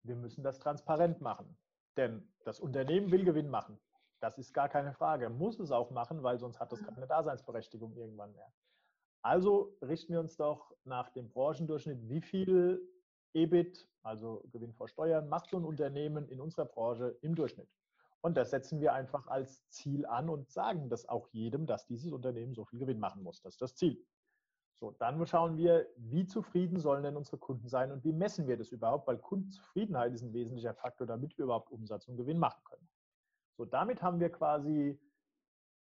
[0.02, 1.58] Wir müssen das transparent machen.
[1.98, 3.78] Denn das Unternehmen will Gewinn machen.
[4.20, 5.28] Das ist gar keine Frage.
[5.28, 8.50] Muss es auch machen, weil sonst hat das keine Daseinsberechtigung irgendwann mehr.
[9.20, 12.80] Also richten wir uns doch nach dem Branchendurchschnitt, wie viel
[13.34, 17.68] EBIT, also Gewinn vor Steuern, macht so ein Unternehmen in unserer Branche im Durchschnitt.
[18.20, 22.12] Und das setzen wir einfach als Ziel an und sagen das auch jedem, dass dieses
[22.12, 23.40] Unternehmen so viel Gewinn machen muss.
[23.40, 24.04] Das ist das Ziel.
[24.74, 28.56] So, dann schauen wir, wie zufrieden sollen denn unsere Kunden sein und wie messen wir
[28.56, 32.62] das überhaupt, weil Kundenzufriedenheit ist ein wesentlicher Faktor, damit wir überhaupt Umsatz und Gewinn machen
[32.64, 32.88] können.
[33.56, 35.00] So, damit haben wir quasi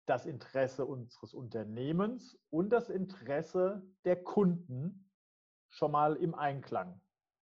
[0.07, 5.11] das Interesse unseres Unternehmens und das Interesse der Kunden
[5.69, 7.01] schon mal im Einklang.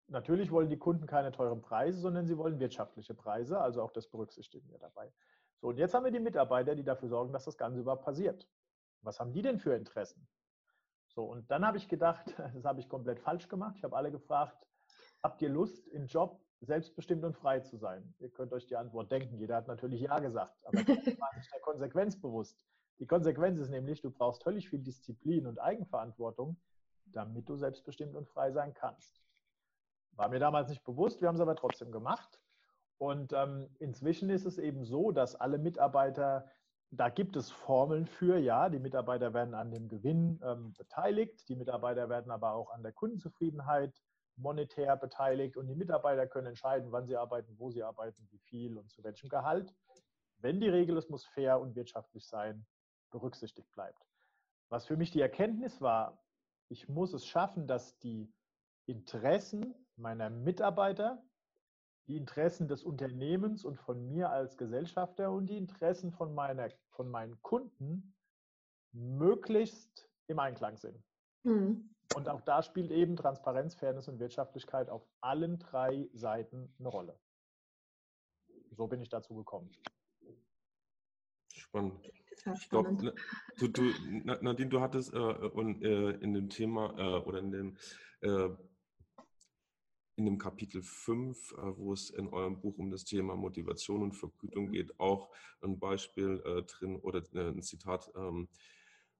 [0.08, 3.60] Natürlich wollen die Kunden keine teuren Preise, sondern sie wollen wirtschaftliche Preise.
[3.60, 5.12] Also auch das berücksichtigen wir dabei.
[5.60, 8.46] So, und jetzt haben wir die Mitarbeiter, die dafür sorgen, dass das Ganze überhaupt passiert.
[9.02, 10.26] Was haben die denn für Interessen?
[11.08, 13.76] So, und dann habe ich gedacht, das habe ich komplett falsch gemacht.
[13.76, 14.66] Ich habe alle gefragt,
[15.22, 18.14] habt ihr Lust, im Job selbstbestimmt und frei zu sein?
[18.18, 19.38] Ihr könnt euch die Antwort denken.
[19.38, 22.58] Jeder hat natürlich Ja gesagt, aber war nicht der Konsequenz bewusst.
[22.98, 26.56] Die Konsequenz ist nämlich, du brauchst höllisch viel Disziplin und Eigenverantwortung,
[27.06, 29.20] damit du selbstbestimmt und frei sein kannst.
[30.16, 32.40] War mir damals nicht bewusst, wir haben es aber trotzdem gemacht.
[32.98, 36.48] Und ähm, inzwischen ist es eben so, dass alle Mitarbeiter,
[36.90, 41.56] da gibt es Formeln für, ja, die Mitarbeiter werden an dem Gewinn ähm, beteiligt, die
[41.56, 44.00] Mitarbeiter werden aber auch an der Kundenzufriedenheit
[44.36, 48.78] monetär beteiligt und die Mitarbeiter können entscheiden, wann sie arbeiten, wo sie arbeiten, wie viel
[48.78, 49.74] und zu welchem Gehalt.
[50.38, 52.66] Wenn die Regel, es muss fair und wirtschaftlich sein,
[53.10, 54.04] berücksichtigt bleibt.
[54.68, 56.18] Was für mich die Erkenntnis war,
[56.68, 58.32] ich muss es schaffen, dass die
[58.86, 61.22] Interessen meiner Mitarbeiter,
[62.06, 67.10] die Interessen des Unternehmens und von mir als Gesellschafter und die Interessen von, meiner, von
[67.10, 68.14] meinen Kunden
[68.92, 71.02] möglichst im Einklang sind.
[71.44, 71.94] Mhm.
[72.14, 77.18] Und auch da spielt eben Transparenz, Fairness und Wirtschaftlichkeit auf allen drei Seiten eine Rolle.
[78.70, 79.70] So bin ich dazu gekommen.
[81.52, 82.10] Spannend.
[82.54, 83.14] Ich glaube,
[83.58, 83.82] du, du,
[84.24, 87.76] Nadine, du hattest äh, und, äh, in dem Thema äh, oder in dem,
[88.20, 88.50] äh,
[90.16, 94.12] in dem Kapitel 5, äh, wo es in eurem Buch um das Thema Motivation und
[94.12, 95.30] Vergütung geht, auch
[95.62, 98.48] ein Beispiel äh, drin oder ein Zitat ähm,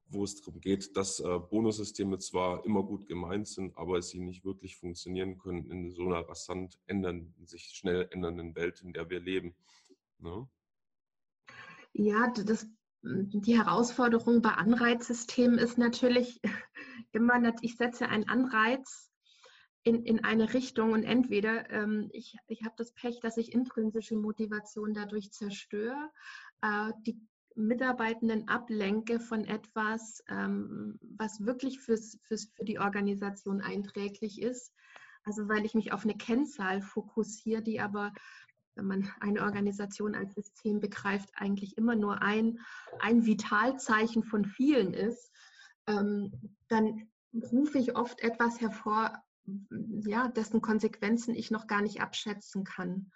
[0.09, 4.45] wo es darum geht, dass äh, Bonussysteme zwar immer gut gemeint sind, aber sie nicht
[4.45, 9.21] wirklich funktionieren können in so einer rasant ändern, sich schnell ändernden Welt, in der wir
[9.21, 9.55] leben.
[10.19, 10.49] Ne?
[11.93, 12.67] Ja, das,
[13.03, 16.41] die Herausforderung bei Anreizsystemen ist natürlich
[17.13, 19.11] immer, ich setze einen Anreiz
[19.85, 24.17] in, in eine Richtung und entweder ähm, ich, ich habe das Pech, dass ich intrinsische
[24.17, 26.11] Motivation dadurch zerstöre,
[26.63, 27.21] äh, die
[27.55, 34.73] Mitarbeitenden ablenke von etwas, ähm, was wirklich fürs, fürs, für die Organisation einträglich ist.
[35.23, 38.13] Also weil ich mich auf eine Kennzahl fokussiere, die aber,
[38.75, 42.59] wenn man eine Organisation als System begreift, eigentlich immer nur ein,
[43.01, 45.31] ein Vitalzeichen von vielen ist,
[45.87, 46.33] ähm,
[46.69, 47.09] dann
[47.53, 49.24] rufe ich oft etwas hervor,
[50.07, 53.11] ja, dessen Konsequenzen ich noch gar nicht abschätzen kann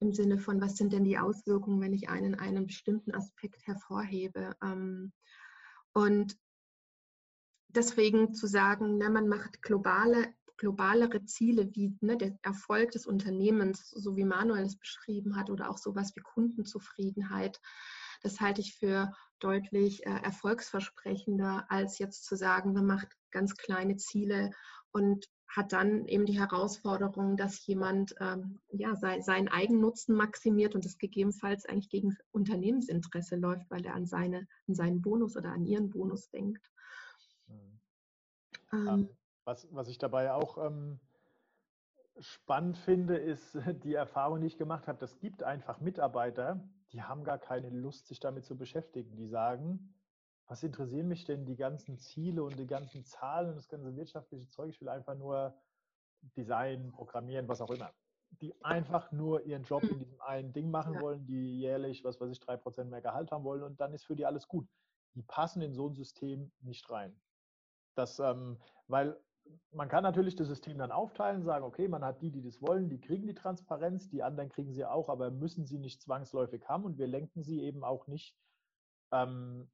[0.00, 4.56] im Sinne von, was sind denn die Auswirkungen, wenn ich einen, einen bestimmten Aspekt hervorhebe.
[4.62, 5.12] Ähm,
[5.92, 6.38] und
[7.68, 13.90] deswegen zu sagen, ne, man macht globale, globalere Ziele wie ne, der Erfolg des Unternehmens,
[13.90, 17.60] so wie Manuel es beschrieben hat, oder auch sowas wie Kundenzufriedenheit,
[18.22, 23.96] das halte ich für deutlich äh, erfolgsversprechender, als jetzt zu sagen, man macht ganz kleine
[23.96, 24.50] Ziele
[24.90, 30.84] und hat dann eben die Herausforderung, dass jemand ähm, ja, sein, seinen Eigennutzen maximiert und
[30.84, 35.64] das gegebenenfalls eigentlich gegen Unternehmensinteresse läuft, weil er an, seine, an seinen Bonus oder an
[35.64, 36.70] ihren Bonus denkt.
[37.46, 37.80] Mhm.
[38.72, 39.08] Ähm,
[39.44, 41.00] was, was ich dabei auch ähm,
[42.20, 44.98] spannend finde, ist die Erfahrung, die ich gemacht habe.
[44.98, 49.16] Das gibt einfach Mitarbeiter, die haben gar keine Lust, sich damit zu beschäftigen.
[49.16, 49.94] Die sagen,
[50.48, 54.48] was interessieren mich denn die ganzen Ziele und die ganzen Zahlen und das ganze wirtschaftliche
[54.48, 54.70] Zeug?
[54.70, 55.54] Ich will einfach nur
[56.36, 57.92] Design, Programmieren, was auch immer.
[58.40, 61.00] Die einfach nur ihren Job in diesem einen Ding machen ja.
[61.00, 64.04] wollen, die jährlich, was weiß ich, drei Prozent mehr Gehalt haben wollen und dann ist
[64.04, 64.66] für die alles gut.
[65.14, 67.18] Die passen in so ein System nicht rein.
[67.94, 69.18] Das, ähm, weil
[69.72, 72.88] man kann natürlich das System dann aufteilen, sagen, okay, man hat die, die das wollen,
[72.88, 76.84] die kriegen die Transparenz, die anderen kriegen sie auch, aber müssen sie nicht zwangsläufig haben
[76.84, 78.36] und wir lenken sie eben auch nicht
[79.10, 79.70] ähm,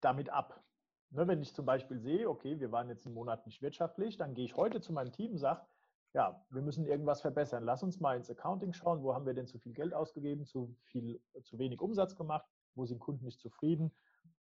[0.00, 0.62] damit ab.
[1.10, 4.34] Ne, wenn ich zum Beispiel sehe, okay, wir waren jetzt einen Monat nicht wirtschaftlich, dann
[4.34, 5.62] gehe ich heute zu meinem Team und sage,
[6.14, 7.64] ja, wir müssen irgendwas verbessern.
[7.64, 10.74] Lass uns mal ins Accounting schauen, wo haben wir denn zu viel Geld ausgegeben, zu
[10.84, 13.90] viel, zu wenig Umsatz gemacht, wo sind Kunden nicht zufrieden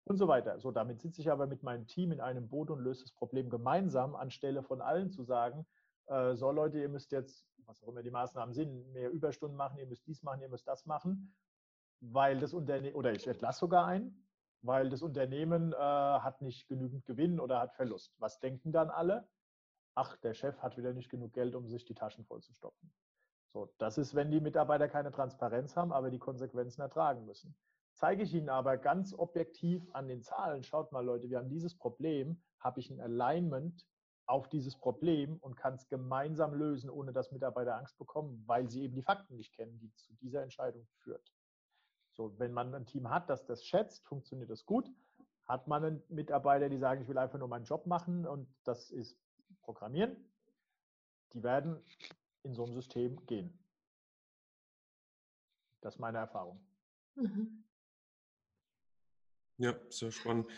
[0.05, 0.59] und so weiter.
[0.59, 3.49] So, damit sitze ich aber mit meinem Team in einem Boot und löse das Problem
[3.49, 5.65] gemeinsam, anstelle von allen zu sagen,
[6.07, 9.77] äh, so Leute, ihr müsst jetzt, was auch immer die Maßnahmen sind, mehr Überstunden machen,
[9.77, 11.35] ihr müsst dies machen, ihr müsst das machen,
[11.99, 14.26] weil das Unternehmen, oder ich entlasse sogar ein,
[14.61, 18.15] weil das Unternehmen äh, hat nicht genügend Gewinn oder hat Verlust.
[18.19, 19.27] Was denken dann alle?
[19.95, 22.93] Ach, der Chef hat wieder nicht genug Geld, um sich die Taschen voll zu stopfen.
[23.53, 27.55] So, das ist, wenn die Mitarbeiter keine Transparenz haben, aber die Konsequenzen ertragen müssen.
[27.93, 31.75] Zeige ich Ihnen aber ganz objektiv an den Zahlen, schaut mal Leute, wir haben dieses
[31.75, 33.87] Problem, habe ich ein Alignment
[34.27, 38.83] auf dieses Problem und kann es gemeinsam lösen, ohne dass Mitarbeiter Angst bekommen, weil sie
[38.83, 41.33] eben die Fakten nicht kennen, die zu dieser Entscheidung führt.
[42.17, 44.89] So, wenn man ein Team hat, das das schätzt, funktioniert das gut.
[45.45, 48.89] Hat man einen Mitarbeiter, die sagen, ich will einfach nur meinen Job machen und das
[48.91, 49.17] ist
[49.61, 50.17] Programmieren,
[51.33, 51.81] die werden
[52.43, 53.57] in so einem System gehen.
[55.81, 56.59] Das ist meine Erfahrung.
[57.15, 57.63] Mhm.
[59.57, 60.49] Ja, sehr spannend.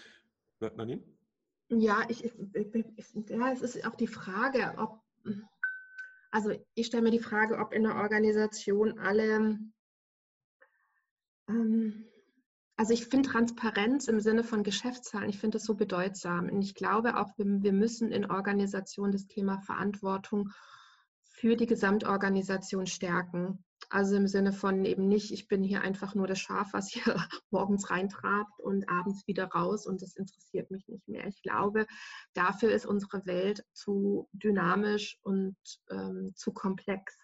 [0.60, 1.04] Nadine?
[1.70, 5.02] Ja, ich, ich, ich, ja, es ist auch die Frage, ob
[6.32, 9.58] Also ich stelle mir die Frage, ob in der Organisation alle,
[12.80, 16.48] also ich finde Transparenz im Sinne von Geschäftszahlen, ich finde das so bedeutsam.
[16.48, 20.52] Und ich glaube auch, wir, müssen in Organisationen das Thema Verantwortung
[21.24, 23.66] für die Gesamtorganisation stärken.
[23.90, 27.04] Also im Sinne von eben nicht, ich bin hier einfach nur das Schaf, was hier
[27.50, 31.28] morgens reintrabt und abends wieder raus und das interessiert mich nicht mehr.
[31.28, 31.86] Ich glaube,
[32.34, 35.58] dafür ist unsere Welt zu dynamisch und
[35.90, 37.18] ähm, zu komplex,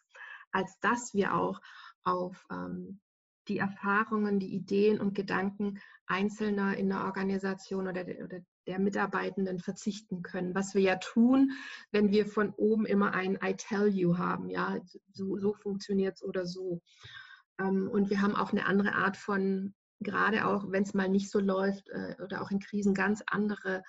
[0.51, 1.61] als dass wir auch
[2.03, 2.99] auf ähm,
[3.47, 9.59] die Erfahrungen, die Ideen und Gedanken Einzelner in der Organisation oder, der, oder der Mitarbeitenden
[9.59, 10.55] verzichten können.
[10.55, 11.51] Was wir ja tun,
[11.91, 14.79] wenn wir von oben immer ein I tell you haben, ja,
[15.11, 16.81] so, so funktioniert es oder so.
[17.59, 21.31] Ähm, und wir haben auch eine andere Art von, gerade auch wenn es mal nicht
[21.31, 23.83] so läuft äh, oder auch in Krisen, ganz andere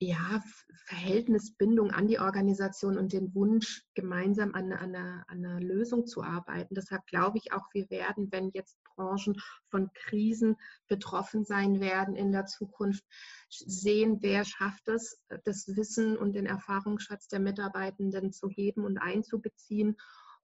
[0.00, 0.42] ja,
[0.86, 6.22] Verhältnisbindung an die Organisation und den Wunsch, gemeinsam an, an, einer, an einer Lösung zu
[6.22, 6.74] arbeiten.
[6.74, 10.56] Deshalb glaube ich auch, wir werden, wenn jetzt Branchen von Krisen
[10.86, 13.04] betroffen sein werden in der Zukunft,
[13.50, 19.96] sehen, wer schafft es, das Wissen und den Erfahrungsschatz der Mitarbeitenden zu heben und einzubeziehen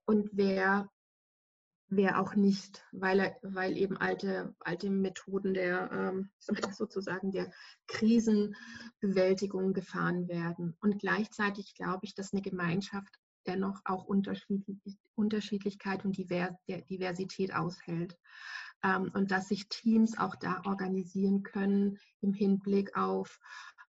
[0.05, 0.91] und wer
[1.97, 7.51] wer auch nicht, weil, er, weil eben alte, alte Methoden der, ähm, sozusagen der
[7.87, 10.77] Krisenbewältigung gefahren werden.
[10.81, 14.05] Und gleichzeitig glaube ich, dass eine Gemeinschaft dennoch auch
[15.15, 18.19] Unterschiedlichkeit und Diversität aushält.
[18.83, 23.41] Ähm, und dass sich Teams auch da organisieren können im Hinblick auf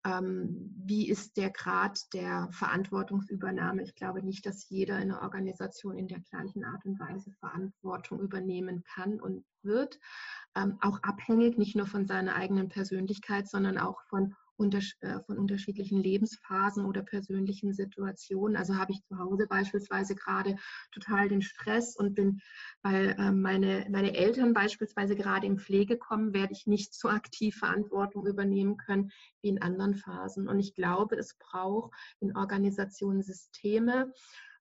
[0.05, 3.83] ähm, wie ist der Grad der Verantwortungsübernahme?
[3.83, 8.19] Ich glaube nicht, dass jeder in der Organisation in der gleichen Art und Weise Verantwortung
[8.19, 9.99] übernehmen kann und wird.
[10.55, 16.85] Ähm, auch abhängig nicht nur von seiner eigenen Persönlichkeit, sondern auch von von unterschiedlichen Lebensphasen
[16.85, 18.55] oder persönlichen Situationen.
[18.55, 20.55] Also habe ich zu Hause beispielsweise gerade
[20.91, 22.41] total den Stress und bin,
[22.81, 27.55] weil ähm, meine, meine Eltern beispielsweise gerade in Pflege kommen, werde ich nicht so aktiv
[27.55, 29.11] Verantwortung übernehmen können
[29.41, 30.47] wie in anderen Phasen.
[30.47, 34.13] Und ich glaube, es braucht in Organisationen Systeme,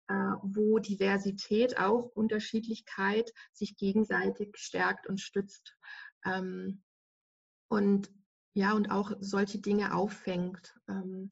[0.08, 5.76] äh, wo Diversität, auch Unterschiedlichkeit sich gegenseitig stärkt und stützt.
[6.24, 6.82] Ähm,
[7.68, 8.10] und
[8.54, 10.74] ja, und auch solche Dinge auffängt.
[10.88, 11.30] Ähm,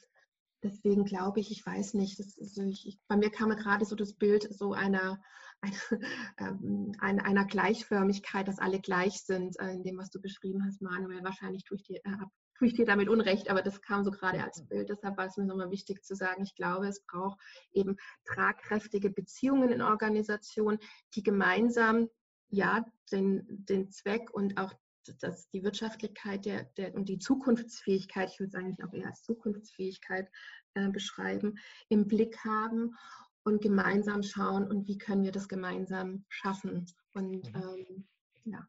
[0.63, 4.53] deswegen glaube ich, ich weiß nicht, so ich, bei mir kam gerade so das Bild
[4.55, 5.21] so einer,
[6.37, 6.59] einer,
[6.99, 11.23] einer, einer Gleichförmigkeit, dass alle gleich sind, äh, in dem, was du beschrieben hast, Manuel.
[11.23, 12.17] Wahrscheinlich tue ich dir, äh,
[12.59, 14.89] tue ich dir damit Unrecht, aber das kam so gerade als Bild.
[14.89, 17.39] Deshalb war es mir nochmal wichtig zu sagen, ich glaube, es braucht
[17.73, 20.79] eben tragkräftige Beziehungen in Organisationen,
[21.15, 22.09] die gemeinsam
[22.51, 24.75] ja, den, den Zweck und auch
[25.21, 29.23] dass die Wirtschaftlichkeit der, der, und die Zukunftsfähigkeit, ich würde es eigentlich auch eher als
[29.23, 30.29] Zukunftsfähigkeit
[30.75, 31.59] äh, beschreiben,
[31.89, 32.97] im Blick haben
[33.45, 36.87] und gemeinsam schauen und wie können wir das gemeinsam schaffen.
[37.15, 37.63] Und mhm.
[37.63, 38.09] ähm,
[38.45, 38.67] ja.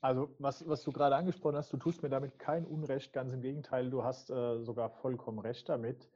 [0.00, 3.40] Also was, was du gerade angesprochen hast, du tust mir damit kein Unrecht, ganz im
[3.40, 6.08] Gegenteil, du hast äh, sogar vollkommen recht damit.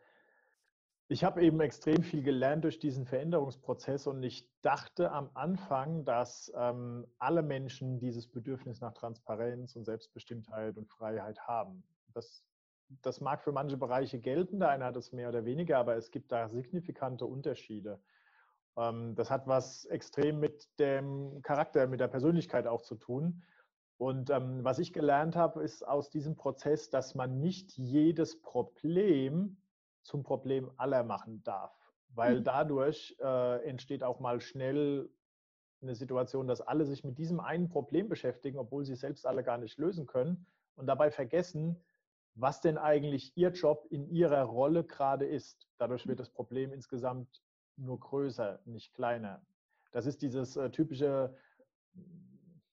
[1.12, 6.52] Ich habe eben extrem viel gelernt durch diesen Veränderungsprozess und ich dachte am Anfang, dass
[6.54, 11.82] ähm, alle Menschen dieses Bedürfnis nach Transparenz und Selbstbestimmtheit und Freiheit haben.
[12.14, 12.44] Das,
[13.02, 16.12] das mag für manche Bereiche gelten, der eine hat es mehr oder weniger, aber es
[16.12, 18.00] gibt da signifikante Unterschiede.
[18.76, 23.42] Ähm, das hat was extrem mit dem Charakter, mit der Persönlichkeit auch zu tun.
[23.98, 29.56] Und ähm, was ich gelernt habe, ist aus diesem Prozess, dass man nicht jedes Problem
[30.02, 31.74] zum Problem aller machen darf.
[32.14, 32.44] Weil mhm.
[32.44, 35.10] dadurch äh, entsteht auch mal schnell
[35.82, 39.58] eine Situation, dass alle sich mit diesem einen Problem beschäftigen, obwohl sie selbst alle gar
[39.58, 41.82] nicht lösen können und dabei vergessen,
[42.34, 45.68] was denn eigentlich ihr Job in ihrer Rolle gerade ist.
[45.78, 46.22] Dadurch wird mhm.
[46.22, 47.42] das Problem insgesamt
[47.76, 49.42] nur größer, nicht kleiner.
[49.92, 51.34] Das ist dieses äh, typische,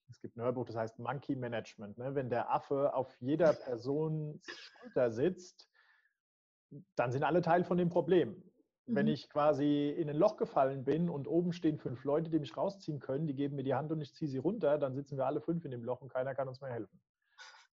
[0.09, 1.97] es gibt ein Hörbuch, das heißt Monkey Management.
[1.97, 2.13] Ne?
[2.13, 5.67] Wenn der Affe auf jeder Person Schulter sitzt,
[6.95, 8.43] dann sind alle Teil von dem Problem.
[8.85, 8.95] Mhm.
[8.95, 12.55] Wenn ich quasi in ein Loch gefallen bin und oben stehen fünf Leute, die mich
[12.55, 15.25] rausziehen können, die geben mir die Hand und ich ziehe sie runter, dann sitzen wir
[15.25, 16.99] alle fünf in dem Loch und keiner kann uns mehr helfen.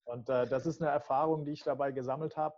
[0.05, 2.57] Und äh, das ist eine Erfahrung, die ich dabei gesammelt habe.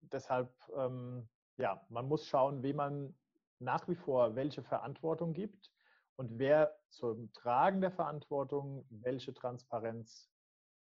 [0.00, 3.14] Deshalb, ähm, ja, man muss schauen, wem man
[3.58, 5.72] nach wie vor welche Verantwortung gibt
[6.16, 10.30] und wer zum Tragen der Verantwortung welche Transparenz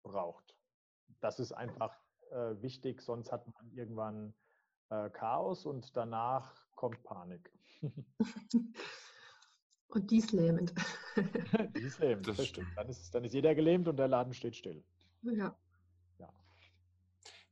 [0.02, 0.54] braucht.
[1.20, 1.98] Das ist einfach
[2.30, 4.34] äh, wichtig, sonst hat man irgendwann
[4.90, 7.52] äh, Chaos und danach kommt Panik.
[9.88, 10.74] und die ist lähmend.
[11.76, 12.68] die ist lähmend, das, das stimmt.
[12.76, 14.84] Dann ist, dann ist jeder gelähmt und der Laden steht still.
[15.22, 15.56] Ja.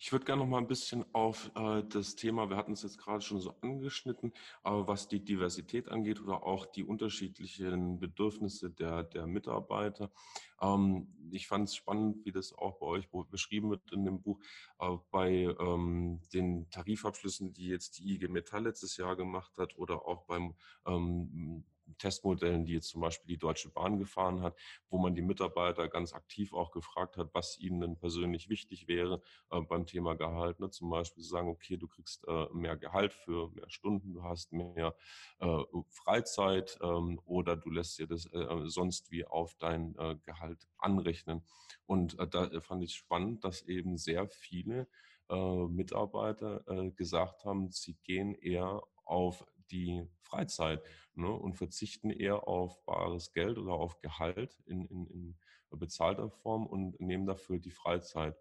[0.06, 2.96] Ich würde gerne noch mal ein bisschen auf äh, das Thema, wir hatten es jetzt
[2.96, 4.32] gerade schon so angeschnitten,
[4.62, 10.12] aber was die Diversität angeht oder auch die unterschiedlichen Bedürfnisse der, der Mitarbeiter.
[10.60, 14.38] Ähm, ich fand es spannend, wie das auch bei euch beschrieben wird in dem Buch,
[14.78, 20.06] äh, bei ähm, den Tarifabschlüssen, die jetzt die IG Metall letztes Jahr gemacht hat oder
[20.06, 20.54] auch beim
[20.86, 21.64] ähm,
[21.98, 24.56] Testmodellen, die jetzt zum Beispiel die Deutsche Bahn gefahren hat,
[24.90, 29.22] wo man die Mitarbeiter ganz aktiv auch gefragt hat, was ihnen denn persönlich wichtig wäre
[29.50, 30.60] äh, beim Thema Gehalt.
[30.60, 30.70] Ne?
[30.70, 34.52] Zum Beispiel zu sagen, okay, du kriegst äh, mehr Gehalt für mehr Stunden, du hast
[34.52, 34.94] mehr
[35.38, 40.66] äh, Freizeit ähm, oder du lässt dir das äh, sonst wie auf dein äh, Gehalt
[40.78, 41.42] anrechnen.
[41.86, 44.88] Und äh, da fand ich spannend, dass eben sehr viele
[45.28, 46.62] Mitarbeiter
[46.94, 50.82] gesagt haben, sie gehen eher auf die Freizeit
[51.14, 55.36] ne, und verzichten eher auf bares Geld oder auf Gehalt in, in, in
[55.70, 58.36] bezahlter Form und nehmen dafür die Freizeit.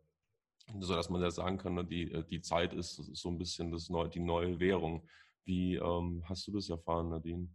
[0.79, 3.71] So dass man ja sagen kann, ne, die, äh, die Zeit ist so ein bisschen
[3.71, 5.07] das neu, die neue Währung.
[5.43, 7.49] Wie ähm, hast du das erfahren, Nadine?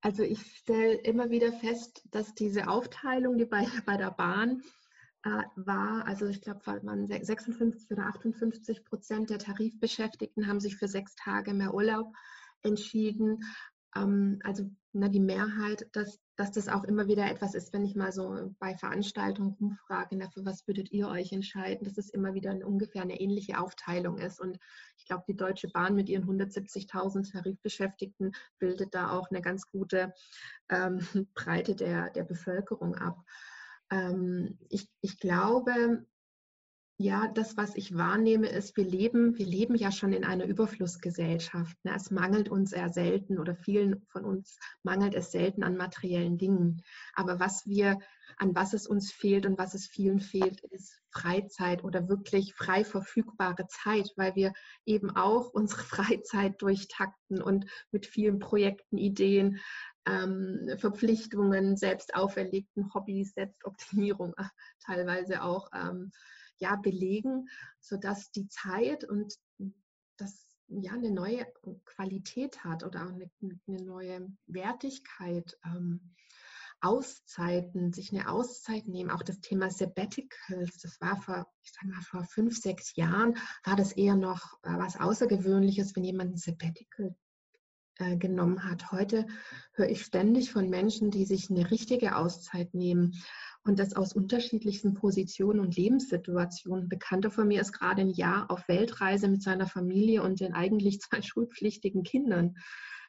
[0.00, 4.62] Also ich stelle immer wieder fest, dass diese Aufteilung, die bei, bei der Bahn
[5.22, 11.14] äh, war, also ich glaube, 56 oder 58 Prozent der Tarifbeschäftigten haben sich für sechs
[11.14, 12.12] Tage mehr Urlaub
[12.62, 13.40] entschieden.
[13.94, 17.94] Ähm, also na, die Mehrheit, dass, dass das auch immer wieder etwas ist, wenn ich
[17.94, 22.34] mal so bei Veranstaltungen rumfrage, na, für was würdet ihr euch entscheiden, dass es immer
[22.34, 24.40] wieder eine, ungefähr eine ähnliche Aufteilung ist.
[24.40, 24.58] Und
[24.96, 30.12] ich glaube, die Deutsche Bahn mit ihren 170.000 Tarifbeschäftigten bildet da auch eine ganz gute
[30.70, 31.00] ähm,
[31.34, 33.22] Breite der, der Bevölkerung ab
[33.90, 36.04] ähm, ich, ich glaube,
[37.02, 41.74] ja, das, was ich wahrnehme, ist, wir leben, wir leben ja schon in einer Überflussgesellschaft.
[41.82, 41.94] Ne?
[41.96, 46.82] Es mangelt uns eher selten oder vielen von uns mangelt es selten an materiellen Dingen.
[47.14, 47.98] Aber was wir,
[48.36, 52.84] an was es uns fehlt und was es vielen fehlt, ist Freizeit oder wirklich frei
[52.84, 54.52] verfügbare Zeit, weil wir
[54.84, 55.80] eben auch unsere
[56.20, 59.58] Freizeit durchtakten und mit vielen Projekten, Ideen
[60.06, 64.44] ähm, Verpflichtungen, selbst auferlegten Hobbys, Selbstoptimierung äh,
[64.84, 66.10] teilweise auch ähm,
[66.58, 67.48] ja, belegen,
[67.80, 69.34] sodass die Zeit und
[70.16, 71.46] das ja eine neue
[71.84, 73.30] Qualität hat oder auch eine,
[73.66, 75.58] eine neue Wertigkeit.
[75.64, 76.14] Ähm,
[76.82, 82.00] Auszeiten, sich eine Auszeit nehmen, auch das Thema Sabbaticals, das war vor, ich sag mal,
[82.00, 87.14] vor fünf, sechs Jahren, war das eher noch äh, was Außergewöhnliches, wenn jemand ein Sabbatical
[88.00, 88.90] äh, genommen hat.
[88.92, 89.26] Heute
[89.74, 93.14] höre ich ständig von Menschen, die sich eine richtige Auszeit nehmen
[93.62, 96.84] und das aus unterschiedlichsten Positionen und Lebenssituationen.
[96.84, 100.54] Ein Bekannter von mir ist gerade ein Jahr auf Weltreise mit seiner Familie und den
[100.54, 102.56] eigentlich zwei schulpflichtigen Kindern.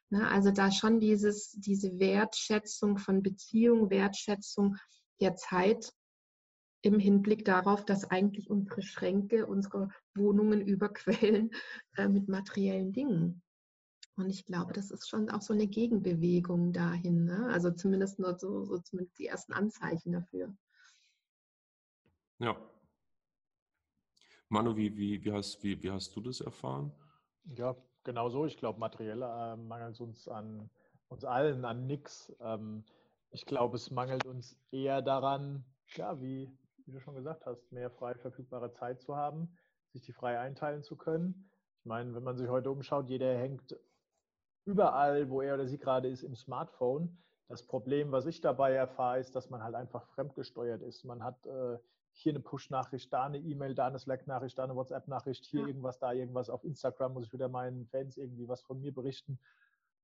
[0.09, 4.75] Ne, also da schon dieses, diese Wertschätzung von Beziehung, Wertschätzung
[5.21, 5.93] der Zeit
[6.81, 11.51] im Hinblick darauf, dass eigentlich unsere Schränke, unsere Wohnungen überquellen
[11.95, 13.41] äh, mit materiellen Dingen.
[14.17, 17.25] Und ich glaube, das ist schon auch so eine Gegenbewegung dahin.
[17.25, 17.47] Ne?
[17.51, 20.53] Also zumindest nur so, so zumindest die ersten Anzeichen dafür.
[22.39, 22.57] Ja.
[24.49, 26.91] Manu, wie, wie, wie, hast, wie, wie hast du das erfahren?
[27.55, 28.45] Ja, genau so.
[28.45, 30.69] Ich glaube, materiell äh, mangelt es uns an
[31.11, 32.33] uns allen an nichts.
[32.39, 32.83] Ähm,
[33.31, 36.49] ich glaube, es mangelt uns eher daran, ja, wie,
[36.85, 39.57] wie du schon gesagt hast, mehr frei verfügbare Zeit zu haben,
[39.91, 41.49] sich die frei einteilen zu können.
[41.79, 43.75] Ich meine, wenn man sich heute umschaut, jeder hängt
[44.65, 47.17] überall, wo er oder sie gerade ist, im Smartphone.
[47.47, 51.03] Das Problem, was ich dabei erfahre, ist, dass man halt einfach fremdgesteuert ist.
[51.03, 51.77] Man hat äh,
[52.13, 55.67] hier eine Push-Nachricht, da eine E-Mail, da eine Slack-Nachricht, da eine WhatsApp-Nachricht, hier ja.
[55.67, 56.49] irgendwas, da irgendwas.
[56.49, 59.39] Auf Instagram muss ich wieder meinen Fans irgendwie was von mir berichten.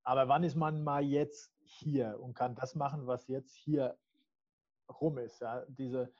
[0.04, 3.98] Aber wann ist man mal jetzt hier und kann das machen, was jetzt hier
[5.02, 5.42] rum ist?
[5.42, 5.66] Ja?
[5.68, 6.12] Diese,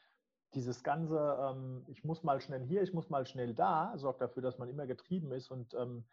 [0.54, 4.44] dieses ganze, ähm, ich muss mal schnell hier, ich muss mal schnell da, sorgt dafür,
[4.44, 6.06] dass man immer getrieben ist und ähm,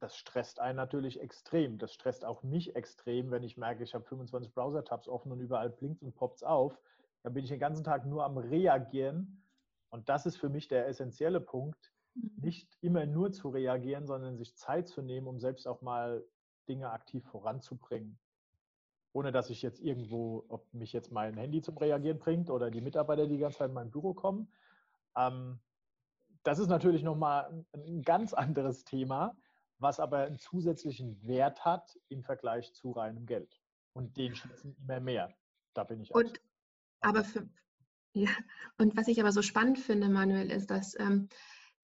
[0.00, 1.78] das stresst einen natürlich extrem.
[1.78, 5.70] Das stresst auch mich extrem, wenn ich merke, ich habe 25 Browser-Tabs offen und überall
[5.70, 6.80] blinkt und poppt es auf.
[7.22, 9.42] Dann bin ich den ganzen Tag nur am Reagieren.
[9.90, 12.30] Und das ist für mich der essentielle Punkt, mhm.
[12.36, 16.24] nicht immer nur zu reagieren, sondern sich Zeit zu nehmen, um selbst auch mal
[16.68, 18.18] Dinge aktiv voranzubringen.
[19.12, 22.82] Ohne dass ich jetzt irgendwo, ob mich jetzt mein Handy zum Reagieren bringt oder die
[22.82, 24.52] Mitarbeiter, die die ganze Zeit in mein Büro kommen.
[25.16, 25.58] Ähm,
[26.44, 29.36] das ist natürlich nochmal ein ganz anderes Thema
[29.78, 33.60] was aber einen zusätzlichen Wert hat im Vergleich zu reinem Geld.
[33.92, 35.34] Und den schätzen immer mehr.
[35.74, 36.40] Da bin ich und,
[37.00, 37.48] aber für,
[38.12, 38.30] ja,
[38.78, 41.28] und was ich aber so spannend finde, Manuel, ist, dass ähm,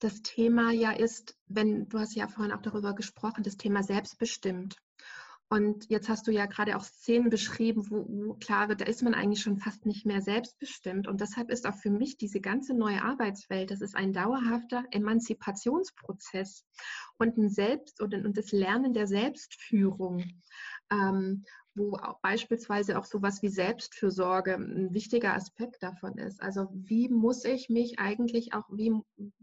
[0.01, 4.77] das Thema ja ist, wenn, du hast ja vorhin auch darüber gesprochen, das Thema selbstbestimmt.
[5.49, 9.03] Und jetzt hast du ja gerade auch Szenen beschrieben, wo, wo, klar wird, da ist
[9.03, 11.07] man eigentlich schon fast nicht mehr selbstbestimmt.
[11.07, 16.65] Und deshalb ist auch für mich diese ganze neue Arbeitswelt, das ist ein dauerhafter Emanzipationsprozess
[17.19, 20.25] und ein Selbst- und, und das Lernen der Selbstführung.
[20.91, 21.45] Ähm,
[21.75, 26.41] wo auch beispielsweise auch sowas wie Selbstfürsorge ein wichtiger Aspekt davon ist.
[26.43, 28.93] Also wie muss ich mich eigentlich auch, wie,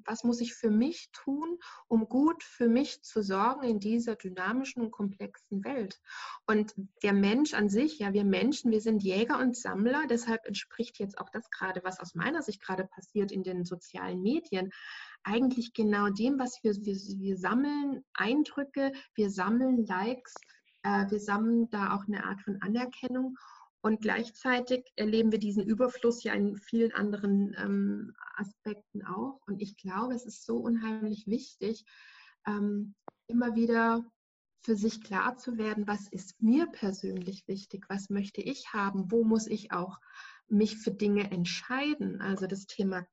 [0.05, 1.57] was muss ich für mich tun,
[1.87, 5.99] um gut für mich zu sorgen in dieser dynamischen und komplexen Welt?
[6.47, 6.73] Und
[7.03, 11.17] der Mensch an sich, ja, wir Menschen, wir sind Jäger und Sammler, deshalb entspricht jetzt
[11.19, 14.71] auch das gerade, was aus meiner Sicht gerade passiert in den sozialen Medien,
[15.23, 20.33] eigentlich genau dem, was wir, wir, wir sammeln Eindrücke, wir sammeln Likes,
[20.83, 23.37] äh, wir sammeln da auch eine Art von Anerkennung
[23.81, 29.41] und gleichzeitig erleben wir diesen Überfluss ja in vielen anderen ähm, Aspekten auch.
[29.47, 31.83] Und ich glaube, es ist so unheimlich wichtig,
[32.45, 32.93] ähm,
[33.27, 34.05] immer wieder
[34.63, 39.23] für sich klar zu werden, was ist mir persönlich wichtig, was möchte ich haben, wo
[39.23, 39.97] muss ich auch
[40.47, 42.21] mich für Dinge entscheiden.
[42.21, 43.07] Also das Thema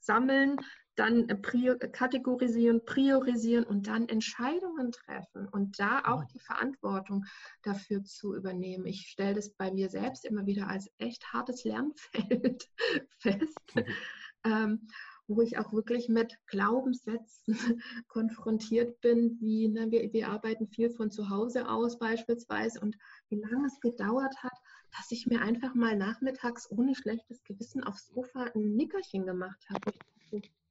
[0.00, 0.56] Sammeln,
[0.94, 7.24] dann äh, prior äh, kategorisieren, priorisieren und dann Entscheidungen treffen und da auch die Verantwortung
[7.62, 8.86] dafür zu übernehmen.
[8.86, 12.68] Ich stelle das bei mir selbst immer wieder als echt hartes Lernfeld
[13.18, 13.58] fest,
[14.44, 14.88] ähm,
[15.28, 17.56] wo ich auch wirklich mit Glaubenssätzen
[18.08, 22.96] konfrontiert bin, wie ne, wir, wir arbeiten viel von zu Hause aus beispielsweise und
[23.28, 24.58] wie lange es gedauert hat,
[24.94, 29.92] dass ich mir einfach mal nachmittags ohne schlechtes Gewissen aufs Sofa ein Nickerchen gemacht habe.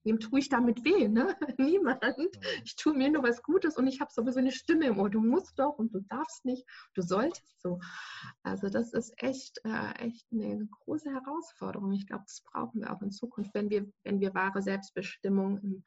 [0.04, 1.08] Wem tue ich damit weh?
[1.08, 1.36] Ne?
[1.58, 2.04] Niemand.
[2.64, 5.10] Ich tue mir nur was Gutes und ich habe sowieso eine Stimme im Ohr.
[5.10, 7.80] Du musst doch und du darfst nicht, du solltest so.
[8.44, 11.92] Also das ist echt, äh, echt eine große Herausforderung.
[11.94, 15.84] Ich glaube, das brauchen wir auch in Zukunft, wenn wir, wenn wir wahre Selbstbestimmung im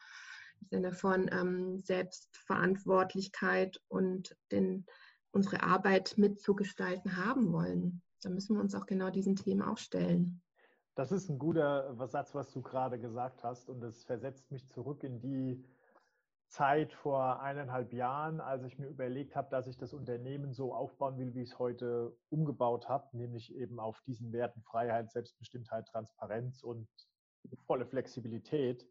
[0.70, 4.86] Sinne von ähm, Selbstverantwortlichkeit und den,
[5.32, 8.02] unsere Arbeit mitzugestalten haben wollen.
[8.22, 10.40] Da müssen wir uns auch genau diesen Themen auch stellen.
[10.94, 13.68] Das ist ein guter Satz, was du gerade gesagt hast.
[13.68, 15.64] Und es versetzt mich zurück in die
[16.46, 21.18] Zeit vor eineinhalb Jahren, als ich mir überlegt habe, dass ich das Unternehmen so aufbauen
[21.18, 26.62] will, wie ich es heute umgebaut habe, nämlich eben auf diesen Werten Freiheit, Selbstbestimmtheit, Transparenz
[26.62, 26.86] und
[27.66, 28.86] volle Flexibilität.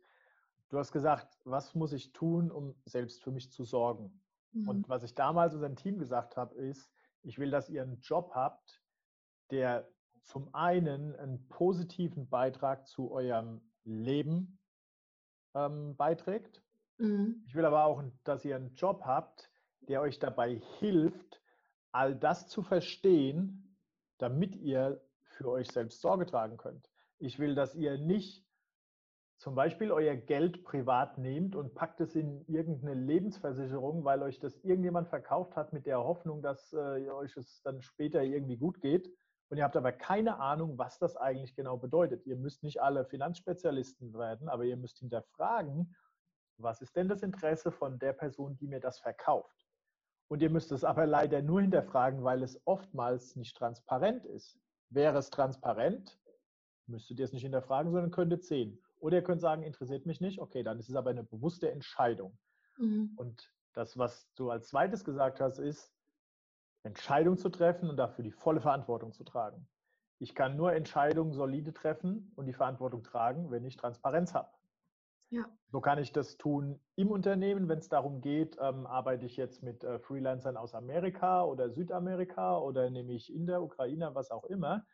[0.70, 4.22] Du hast gesagt, was muss ich tun, um selbst für mich zu sorgen?
[4.52, 4.68] Mhm.
[4.68, 6.92] Und was ich damals unserem Team gesagt habe, ist,
[7.22, 8.82] ich will, dass ihr einen Job habt,
[9.52, 9.88] der
[10.24, 14.60] zum einen einen positiven Beitrag zu eurem Leben
[15.54, 16.64] ähm, beiträgt.
[16.98, 17.44] Mhm.
[17.46, 19.50] Ich will aber auch, dass ihr einen Job habt,
[19.82, 21.42] der euch dabei hilft,
[21.92, 23.78] all das zu verstehen,
[24.18, 26.90] damit ihr für euch selbst Sorge tragen könnt.
[27.20, 28.46] Ich will, dass ihr nicht
[29.38, 34.58] zum Beispiel euer Geld privat nehmt und packt es in irgendeine Lebensversicherung, weil euch das
[34.64, 39.14] irgendjemand verkauft hat mit der Hoffnung, dass äh, euch es dann später irgendwie gut geht
[39.54, 42.26] und ihr habt aber keine Ahnung, was das eigentlich genau bedeutet.
[42.26, 45.96] Ihr müsst nicht alle Finanzspezialisten werden, aber ihr müsst hinterfragen,
[46.58, 49.68] was ist denn das Interesse von der Person, die mir das verkauft?
[50.28, 54.60] Und ihr müsst es aber leider nur hinterfragen, weil es oftmals nicht transparent ist.
[54.90, 56.18] Wäre es transparent,
[56.88, 58.82] müsstet ihr es nicht hinterfragen, sondern könntet sehen.
[58.98, 60.40] Oder ihr könnt sagen, interessiert mich nicht.
[60.40, 62.36] Okay, dann ist es aber eine bewusste Entscheidung.
[62.80, 63.12] Mhm.
[63.18, 65.94] Und das, was du als zweites gesagt hast, ist,
[66.84, 69.68] Entscheidungen zu treffen und dafür die volle Verantwortung zu tragen.
[70.20, 74.50] Ich kann nur Entscheidungen solide treffen und die Verantwortung tragen, wenn ich Transparenz habe.
[75.30, 75.46] Ja.
[75.68, 79.64] So kann ich das tun im Unternehmen, wenn es darum geht, ähm, arbeite ich jetzt
[79.64, 84.44] mit äh, Freelancern aus Amerika oder Südamerika oder nehme ich in der Ukraine, was auch
[84.44, 84.86] immer.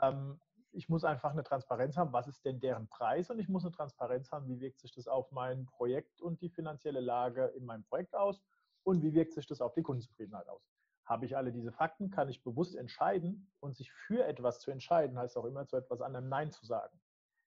[0.00, 0.40] Ähm,
[0.72, 3.72] ich muss einfach eine Transparenz haben, was ist denn deren Preis und ich muss eine
[3.72, 7.84] Transparenz haben, wie wirkt sich das auf mein Projekt und die finanzielle Lage in meinem
[7.84, 8.40] Projekt aus
[8.84, 10.71] und wie wirkt sich das auf die Kundenzufriedenheit aus.
[11.04, 15.18] Habe ich alle diese Fakten, kann ich bewusst entscheiden und sich für etwas zu entscheiden,
[15.18, 17.00] heißt auch immer zu etwas anderem Nein zu sagen.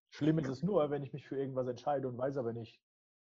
[0.10, 2.82] Schlimm ist es nur, wenn ich mich für irgendwas entscheide und weiß aber nicht,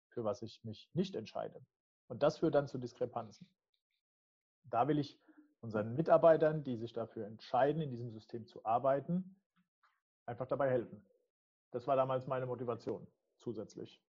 [0.09, 1.65] für was ich mich nicht entscheide.
[2.07, 3.47] Und das führt dann zu Diskrepanzen.
[4.65, 5.19] Da will ich
[5.61, 9.35] unseren Mitarbeitern, die sich dafür entscheiden, in diesem System zu arbeiten,
[10.25, 11.03] einfach dabei helfen.
[11.71, 13.07] Das war damals meine Motivation
[13.37, 14.01] zusätzlich.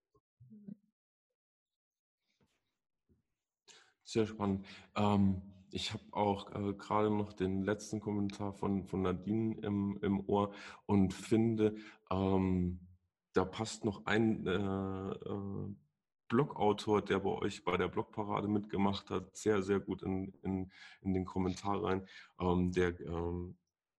[4.05, 4.67] Sehr spannend.
[4.97, 5.41] Ähm,
[5.75, 10.55] ich habe auch äh, gerade noch den letzten Kommentar von, von Nadine im, im Ohr
[10.87, 11.75] und finde,
[12.11, 12.79] ähm,
[13.33, 15.75] da passt noch ein äh, äh,
[16.29, 20.71] Blogautor, der bei euch bei der Blogparade mitgemacht hat, sehr, sehr gut in, in,
[21.03, 22.07] in den Kommentar rein.
[22.39, 23.57] Ähm, der ähm,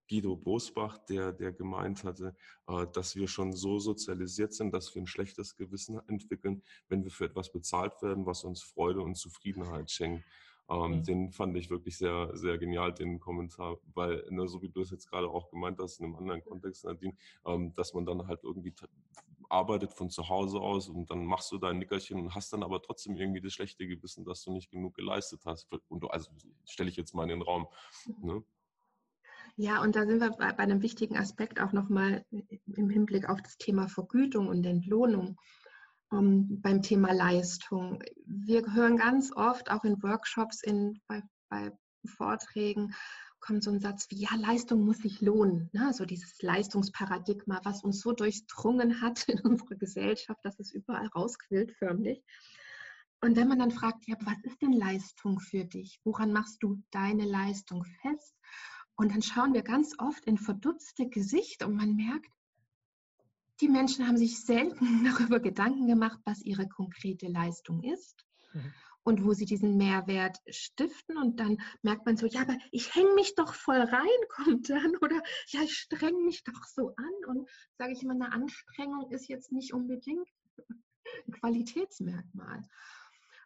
[0.09, 5.01] Guido Bosbach, der, der gemeint hatte, äh, dass wir schon so sozialisiert sind, dass wir
[5.01, 9.91] ein schlechtes Gewissen entwickeln, wenn wir für etwas bezahlt werden, was uns Freude und Zufriedenheit
[9.91, 10.23] schenkt.
[10.69, 11.03] Ähm, mhm.
[11.03, 14.91] Den fand ich wirklich sehr, sehr genial, den Kommentar, weil, ne, so wie du es
[14.91, 18.43] jetzt gerade auch gemeint hast, in einem anderen Kontext, Nadine, ähm, dass man dann halt
[18.43, 18.73] irgendwie
[19.49, 22.81] arbeitet von zu Hause aus und dann machst du dein Nickerchen und hast dann aber
[22.81, 25.67] trotzdem irgendwie das schlechte Gewissen, dass du nicht genug geleistet hast.
[25.87, 26.31] Und du, also
[26.65, 27.67] stelle ich jetzt mal in den Raum.
[28.05, 28.25] Mhm.
[28.25, 28.43] Ne?
[29.57, 33.41] Ja, und da sind wir bei, bei einem wichtigen Aspekt auch nochmal im Hinblick auf
[33.41, 35.37] das Thema Vergütung und Entlohnung
[36.11, 38.01] ähm, beim Thema Leistung.
[38.25, 41.71] Wir hören ganz oft auch in Workshops, in, bei, bei
[42.05, 42.93] Vorträgen,
[43.45, 45.69] kommt so ein Satz wie, ja, Leistung muss sich lohnen.
[45.71, 45.93] Ne?
[45.93, 51.71] So dieses Leistungsparadigma, was uns so durchdrungen hat in unserer Gesellschaft, dass es überall rausquillt
[51.77, 52.23] förmlich.
[53.21, 55.99] Und wenn man dann fragt, ja, was ist denn Leistung für dich?
[56.03, 58.35] Woran machst du deine Leistung fest?
[58.95, 62.29] Und dann schauen wir ganz oft in verdutzte Gesichter und man merkt,
[63.61, 68.73] die Menschen haben sich selten darüber Gedanken gemacht, was ihre konkrete Leistung ist mhm.
[69.03, 71.17] und wo sie diesen Mehrwert stiften.
[71.17, 74.95] Und dann merkt man so, ja, aber ich hänge mich doch voll rein, kommt dann.
[74.97, 77.25] Oder ja, ich strenge mich doch so an.
[77.27, 80.27] Und sage ich immer, eine Anstrengung ist jetzt nicht unbedingt
[81.27, 82.63] ein Qualitätsmerkmal.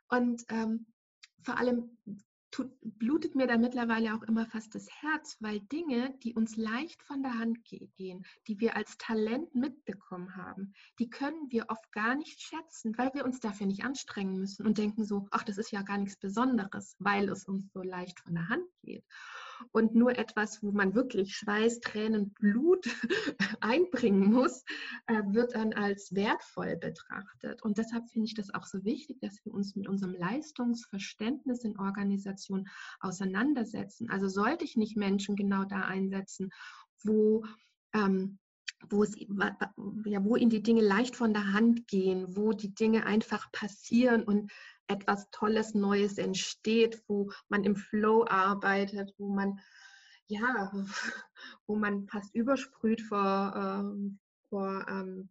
[0.10, 0.88] Und ähm,
[1.44, 1.98] vor allem
[2.52, 7.04] tut, blutet mir da mittlerweile auch immer fast das Herz, weil Dinge, die uns leicht
[7.04, 12.16] von der Hand gehen, die wir als Talent mitbekommen haben, die können wir oft gar
[12.16, 15.72] nicht schätzen, weil wir uns dafür nicht anstrengen müssen und denken so, ach, das ist
[15.72, 19.06] ja gar nichts Besonderes, weil es uns so leicht von der Hand geht
[19.72, 22.86] und nur etwas, wo man wirklich Schweiß, Tränen, Blut
[23.62, 24.64] einbringen muss,
[25.08, 27.62] äh, wird dann als wertvoll betrachtet.
[27.64, 31.78] Und deshalb finde ich das auch so wichtig, dass wir uns mit unserem Leistungsverständnis in
[31.78, 32.68] Organisation
[33.00, 34.10] auseinandersetzen.
[34.10, 36.50] Also sollte ich nicht Menschen genau da einsetzen,
[37.04, 37.44] wo
[37.94, 38.40] ähm,
[38.88, 39.16] wo, es,
[40.06, 44.24] ja, wo ihnen die Dinge leicht von der Hand gehen, wo die Dinge einfach passieren
[44.24, 44.52] und
[44.90, 49.60] etwas Tolles, Neues entsteht, wo man im Flow arbeitet, wo man
[50.30, 50.72] ja,
[51.68, 54.20] wo man fast übersprüht vor, ähm,
[54.50, 55.30] vor ähm,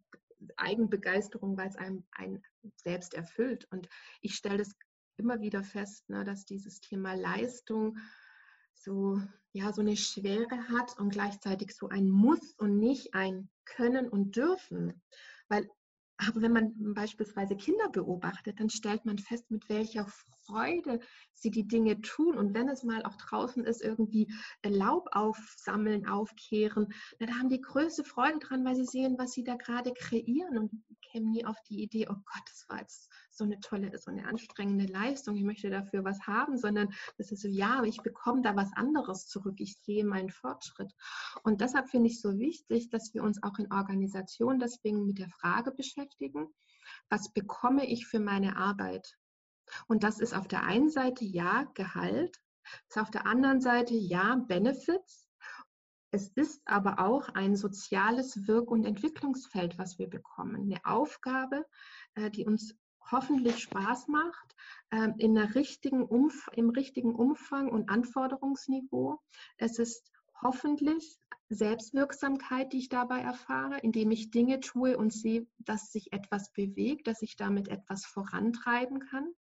[0.57, 2.43] Eigenbegeisterung, weil es einem, einen
[2.75, 3.67] selbst erfüllt.
[3.71, 3.89] Und
[4.21, 4.75] ich stelle das
[5.17, 7.97] immer wieder fest, ne, dass dieses Thema Leistung
[8.73, 14.07] so, ja, so eine Schwere hat und gleichzeitig so ein Muss und nicht ein Können
[14.07, 15.01] und Dürfen.
[15.49, 15.69] Weil
[16.27, 20.05] aber wenn man beispielsweise Kinder beobachtet, dann stellt man fest, mit welcher
[20.45, 20.99] Freude
[21.33, 22.37] sie die Dinge tun.
[22.37, 24.27] Und wenn es mal auch draußen ist, irgendwie
[24.65, 29.43] Laub aufsammeln, aufkehren, na, da haben die größte Freude dran, weil sie sehen, was sie
[29.43, 33.09] da gerade kreieren und kämen nie auf die Idee, oh Gott, das war jetzt
[33.39, 37.41] so eine tolle, so eine anstrengende Leistung, ich möchte dafür was haben, sondern das ist
[37.41, 40.93] so, ja, ich bekomme da was anderes zurück, ich sehe meinen Fortschritt.
[41.43, 45.29] Und deshalb finde ich so wichtig, dass wir uns auch in Organisationen deswegen mit der
[45.29, 46.53] Frage beschäftigen,
[47.09, 49.17] was bekomme ich für meine Arbeit?
[49.87, 52.37] Und das ist auf der einen Seite ja Gehalt,
[52.89, 55.27] ist auf der anderen Seite ja Benefits.
[56.11, 60.63] Es ist aber auch ein soziales Wirk- und Entwicklungsfeld, was wir bekommen.
[60.63, 61.65] Eine Aufgabe,
[62.15, 62.75] äh, die uns
[63.11, 64.55] hoffentlich Spaß macht,
[64.91, 69.19] ähm, in der richtigen Umf im richtigen Umfang und Anforderungsniveau.
[69.57, 75.91] Es ist hoffentlich Selbstwirksamkeit, die ich dabei erfahre, indem ich Dinge tue und sehe, dass
[75.91, 79.33] sich etwas bewegt, dass ich damit etwas vorantreiben kann.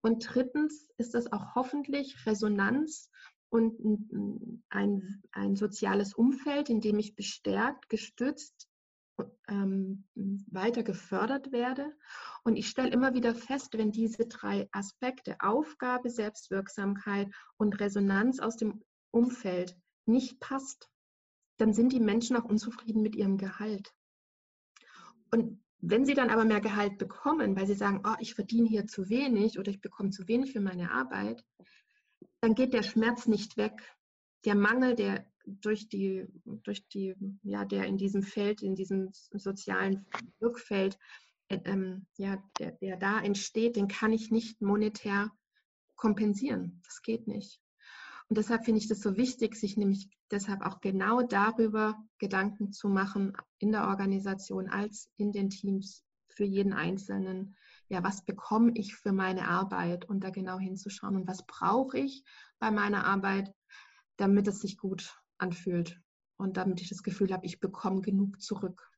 [0.00, 3.10] Und drittens ist es auch hoffentlich Resonanz
[3.48, 3.78] und
[4.68, 8.68] ein, ein soziales Umfeld, in dem ich bestärkt, gestützt,
[9.48, 11.94] ähm, weiter gefördert werde.
[12.42, 18.56] Und ich stelle immer wieder fest, wenn diese drei Aspekte, Aufgabe, Selbstwirksamkeit und Resonanz aus
[18.56, 20.88] dem Umfeld nicht passt,
[21.58, 23.92] dann sind die Menschen auch unzufrieden mit ihrem Gehalt.
[25.30, 28.86] Und wenn sie dann aber mehr Gehalt bekommen, weil sie sagen, oh, ich verdiene hier
[28.86, 31.44] zu wenig oder ich bekomme zu wenig für meine Arbeit,
[32.40, 33.96] dann geht der Schmerz nicht weg.
[34.44, 40.06] Der Mangel, der durch die, durch die, ja, der in diesem Feld, in diesem sozialen
[40.40, 40.98] Wirkfeld,
[41.48, 45.30] äh, ähm, ja, der, der da entsteht, den kann ich nicht monetär
[45.96, 46.80] kompensieren.
[46.84, 47.60] Das geht nicht.
[48.28, 52.88] Und deshalb finde ich das so wichtig, sich nämlich deshalb auch genau darüber Gedanken zu
[52.88, 57.56] machen in der Organisation als in den Teams für jeden Einzelnen.
[57.88, 62.24] Ja, was bekomme ich für meine Arbeit und da genau hinzuschauen und was brauche ich
[62.58, 63.54] bei meiner Arbeit,
[64.16, 66.00] damit es sich gut anfühlt
[66.36, 68.90] und damit ich das Gefühl habe, ich bekomme genug zurück.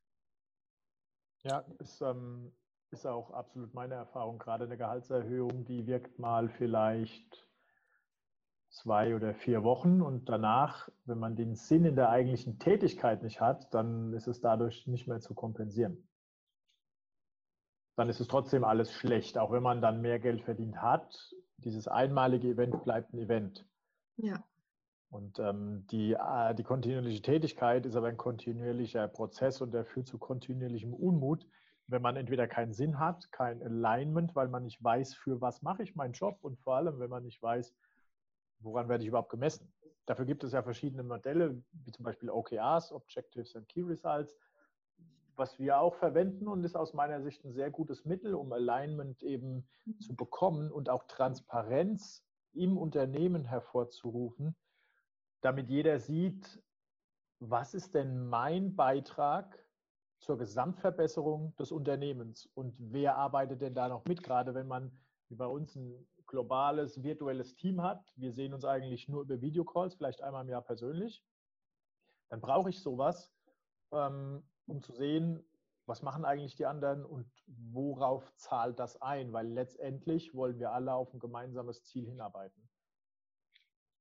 [1.43, 2.51] Ja, ist, ähm,
[2.91, 4.37] ist auch absolut meine Erfahrung.
[4.37, 7.47] Gerade eine Gehaltserhöhung, die wirkt mal vielleicht
[8.69, 13.39] zwei oder vier Wochen und danach, wenn man den Sinn in der eigentlichen Tätigkeit nicht
[13.39, 16.07] hat, dann ist es dadurch nicht mehr zu kompensieren.
[17.95, 21.87] Dann ist es trotzdem alles schlecht, auch wenn man dann mehr Geld verdient hat, dieses
[21.87, 23.65] einmalige Event bleibt ein Event.
[24.17, 24.43] Ja.
[25.09, 30.07] Und ähm, die, äh, die kontinuierliche Tätigkeit ist aber ein kontinuierlicher Prozess und der führt
[30.07, 31.47] zu kontinuierlichem Unmut,
[31.87, 35.83] wenn man entweder keinen Sinn hat, kein Alignment, weil man nicht weiß, für was mache
[35.83, 37.73] ich meinen Job und vor allem, wenn man nicht weiß,
[38.59, 39.71] woran werde ich überhaupt gemessen.
[40.05, 44.35] Dafür gibt es ja verschiedene Modelle, wie zum Beispiel OKRs, Objectives and Key Results,
[45.37, 49.23] was wir auch verwenden und ist aus meiner Sicht ein sehr gutes Mittel, um Alignment
[49.23, 49.67] eben
[49.99, 54.55] zu bekommen und auch Transparenz im Unternehmen hervorzurufen,
[55.41, 56.61] damit jeder sieht,
[57.39, 59.63] was ist denn mein Beitrag
[60.19, 64.91] zur Gesamtverbesserung des Unternehmens und wer arbeitet denn da noch mit, gerade wenn man
[65.29, 68.11] wie bei uns ein globales virtuelles Team hat.
[68.15, 71.23] Wir sehen uns eigentlich nur über Videocalls, vielleicht einmal im Jahr persönlich.
[72.29, 73.31] Dann brauche ich sowas,
[73.91, 75.45] ähm, um zu sehen,
[75.85, 80.93] was machen eigentlich die anderen und worauf zahlt das ein, weil letztendlich wollen wir alle
[80.93, 82.69] auf ein gemeinsames Ziel hinarbeiten.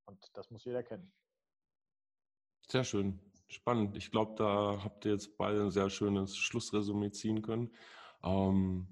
[0.06, 1.12] Und das muss jeder kennen.
[2.68, 3.96] Sehr schön, spannend.
[3.96, 7.72] Ich glaube, da habt ihr jetzt beide ein sehr schönes Schlussresümee ziehen können.
[8.24, 8.88] Ähm,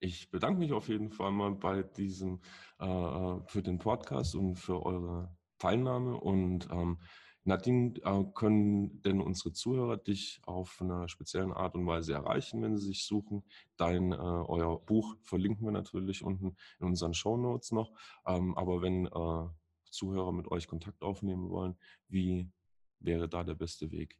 [0.00, 2.40] ich bedanke mich auf jeden Fall mal bei diesem
[2.80, 7.00] äh, äh für den Podcast und für eure Teilnahme und ähm,
[7.44, 12.78] Nadine, äh, können denn unsere Zuhörer dich auf einer speziellen Art und Weise erreichen, wenn
[12.78, 13.44] sie sich suchen?
[13.76, 17.92] Dein, äh, euer Buch verlinken wir natürlich unten in unseren Show Notes noch.
[18.26, 19.48] Ähm, aber wenn äh,
[19.90, 21.76] Zuhörer mit euch Kontakt aufnehmen wollen,
[22.08, 22.50] wie
[23.00, 24.18] wäre da der beste Weg?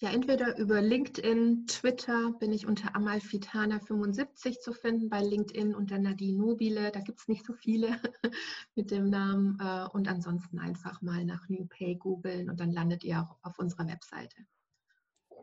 [0.00, 6.38] Ja, entweder über LinkedIn, Twitter bin ich unter Amalfitana75 zu finden, bei LinkedIn unter Nadine
[6.38, 7.88] Nobile, da gibt es nicht so viele
[8.76, 9.58] mit dem Namen.
[9.60, 13.58] Äh, und ansonsten einfach mal nach New Pay googeln und dann landet ihr auch auf
[13.58, 14.46] unserer Webseite.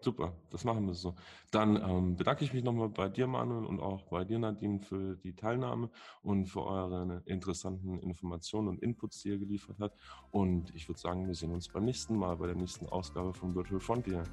[0.02, 1.16] Super, das machen wir so.
[1.52, 5.16] Dann ähm, bedanke ich mich nochmal bei dir, Manuel, und auch bei dir, Nadine, für
[5.16, 5.90] die Teilnahme
[6.22, 9.98] und für eure interessanten Informationen und Inputs, die ihr geliefert habt.
[10.32, 13.56] Und ich würde sagen, wir sehen uns beim nächsten Mal, bei der nächsten Ausgabe von
[13.56, 14.24] Virtual Frontier.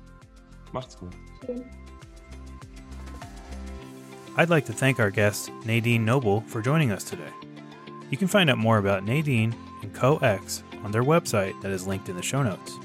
[0.73, 1.15] Macht's gut.
[4.37, 7.31] I'd like to thank our guest, Nadine Noble, for joining us today.
[8.11, 12.09] You can find out more about Nadine and CoX on their website that is linked
[12.09, 12.79] in the show notes.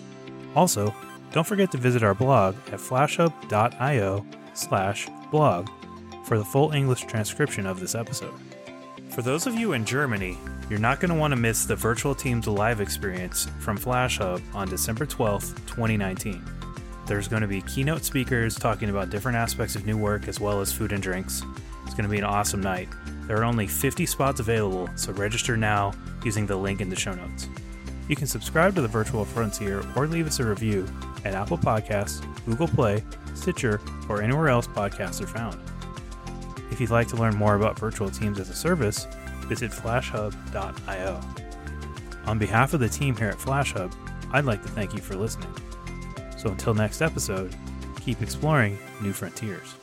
[0.56, 0.94] Also,
[1.38, 4.26] don't forget to visit our blog at flashhub.io
[4.56, 5.70] slash blog
[6.26, 8.34] for the full English transcription of this episode.
[9.12, 10.36] For those of you in Germany,
[10.68, 14.68] you're not going to want to miss the Virtual Teams Live experience from FlashHub on
[14.68, 16.44] December 12th, 2019.
[17.06, 20.60] There's going to be keynote speakers talking about different aspects of new work as well
[20.60, 21.44] as food and drinks.
[21.86, 22.90] It's going to be an awesome night.
[23.28, 25.94] There are only 50 spots available, so register now
[26.26, 27.48] using the link in the show notes.
[28.08, 30.88] You can subscribe to the Virtual Frontier or leave us a review
[31.26, 33.04] at Apple Podcasts, Google Play,
[33.34, 35.60] Stitcher, or anywhere else podcasts are found.
[36.72, 39.08] If you'd like to learn more about virtual teams as a service,
[39.46, 41.22] visit flashhub.io.
[42.26, 43.94] On behalf of the team here at FlashHub,
[44.34, 45.54] I'd like to thank you for listening.
[46.38, 47.56] So until next episode,
[48.02, 49.76] keep exploring new frontiers.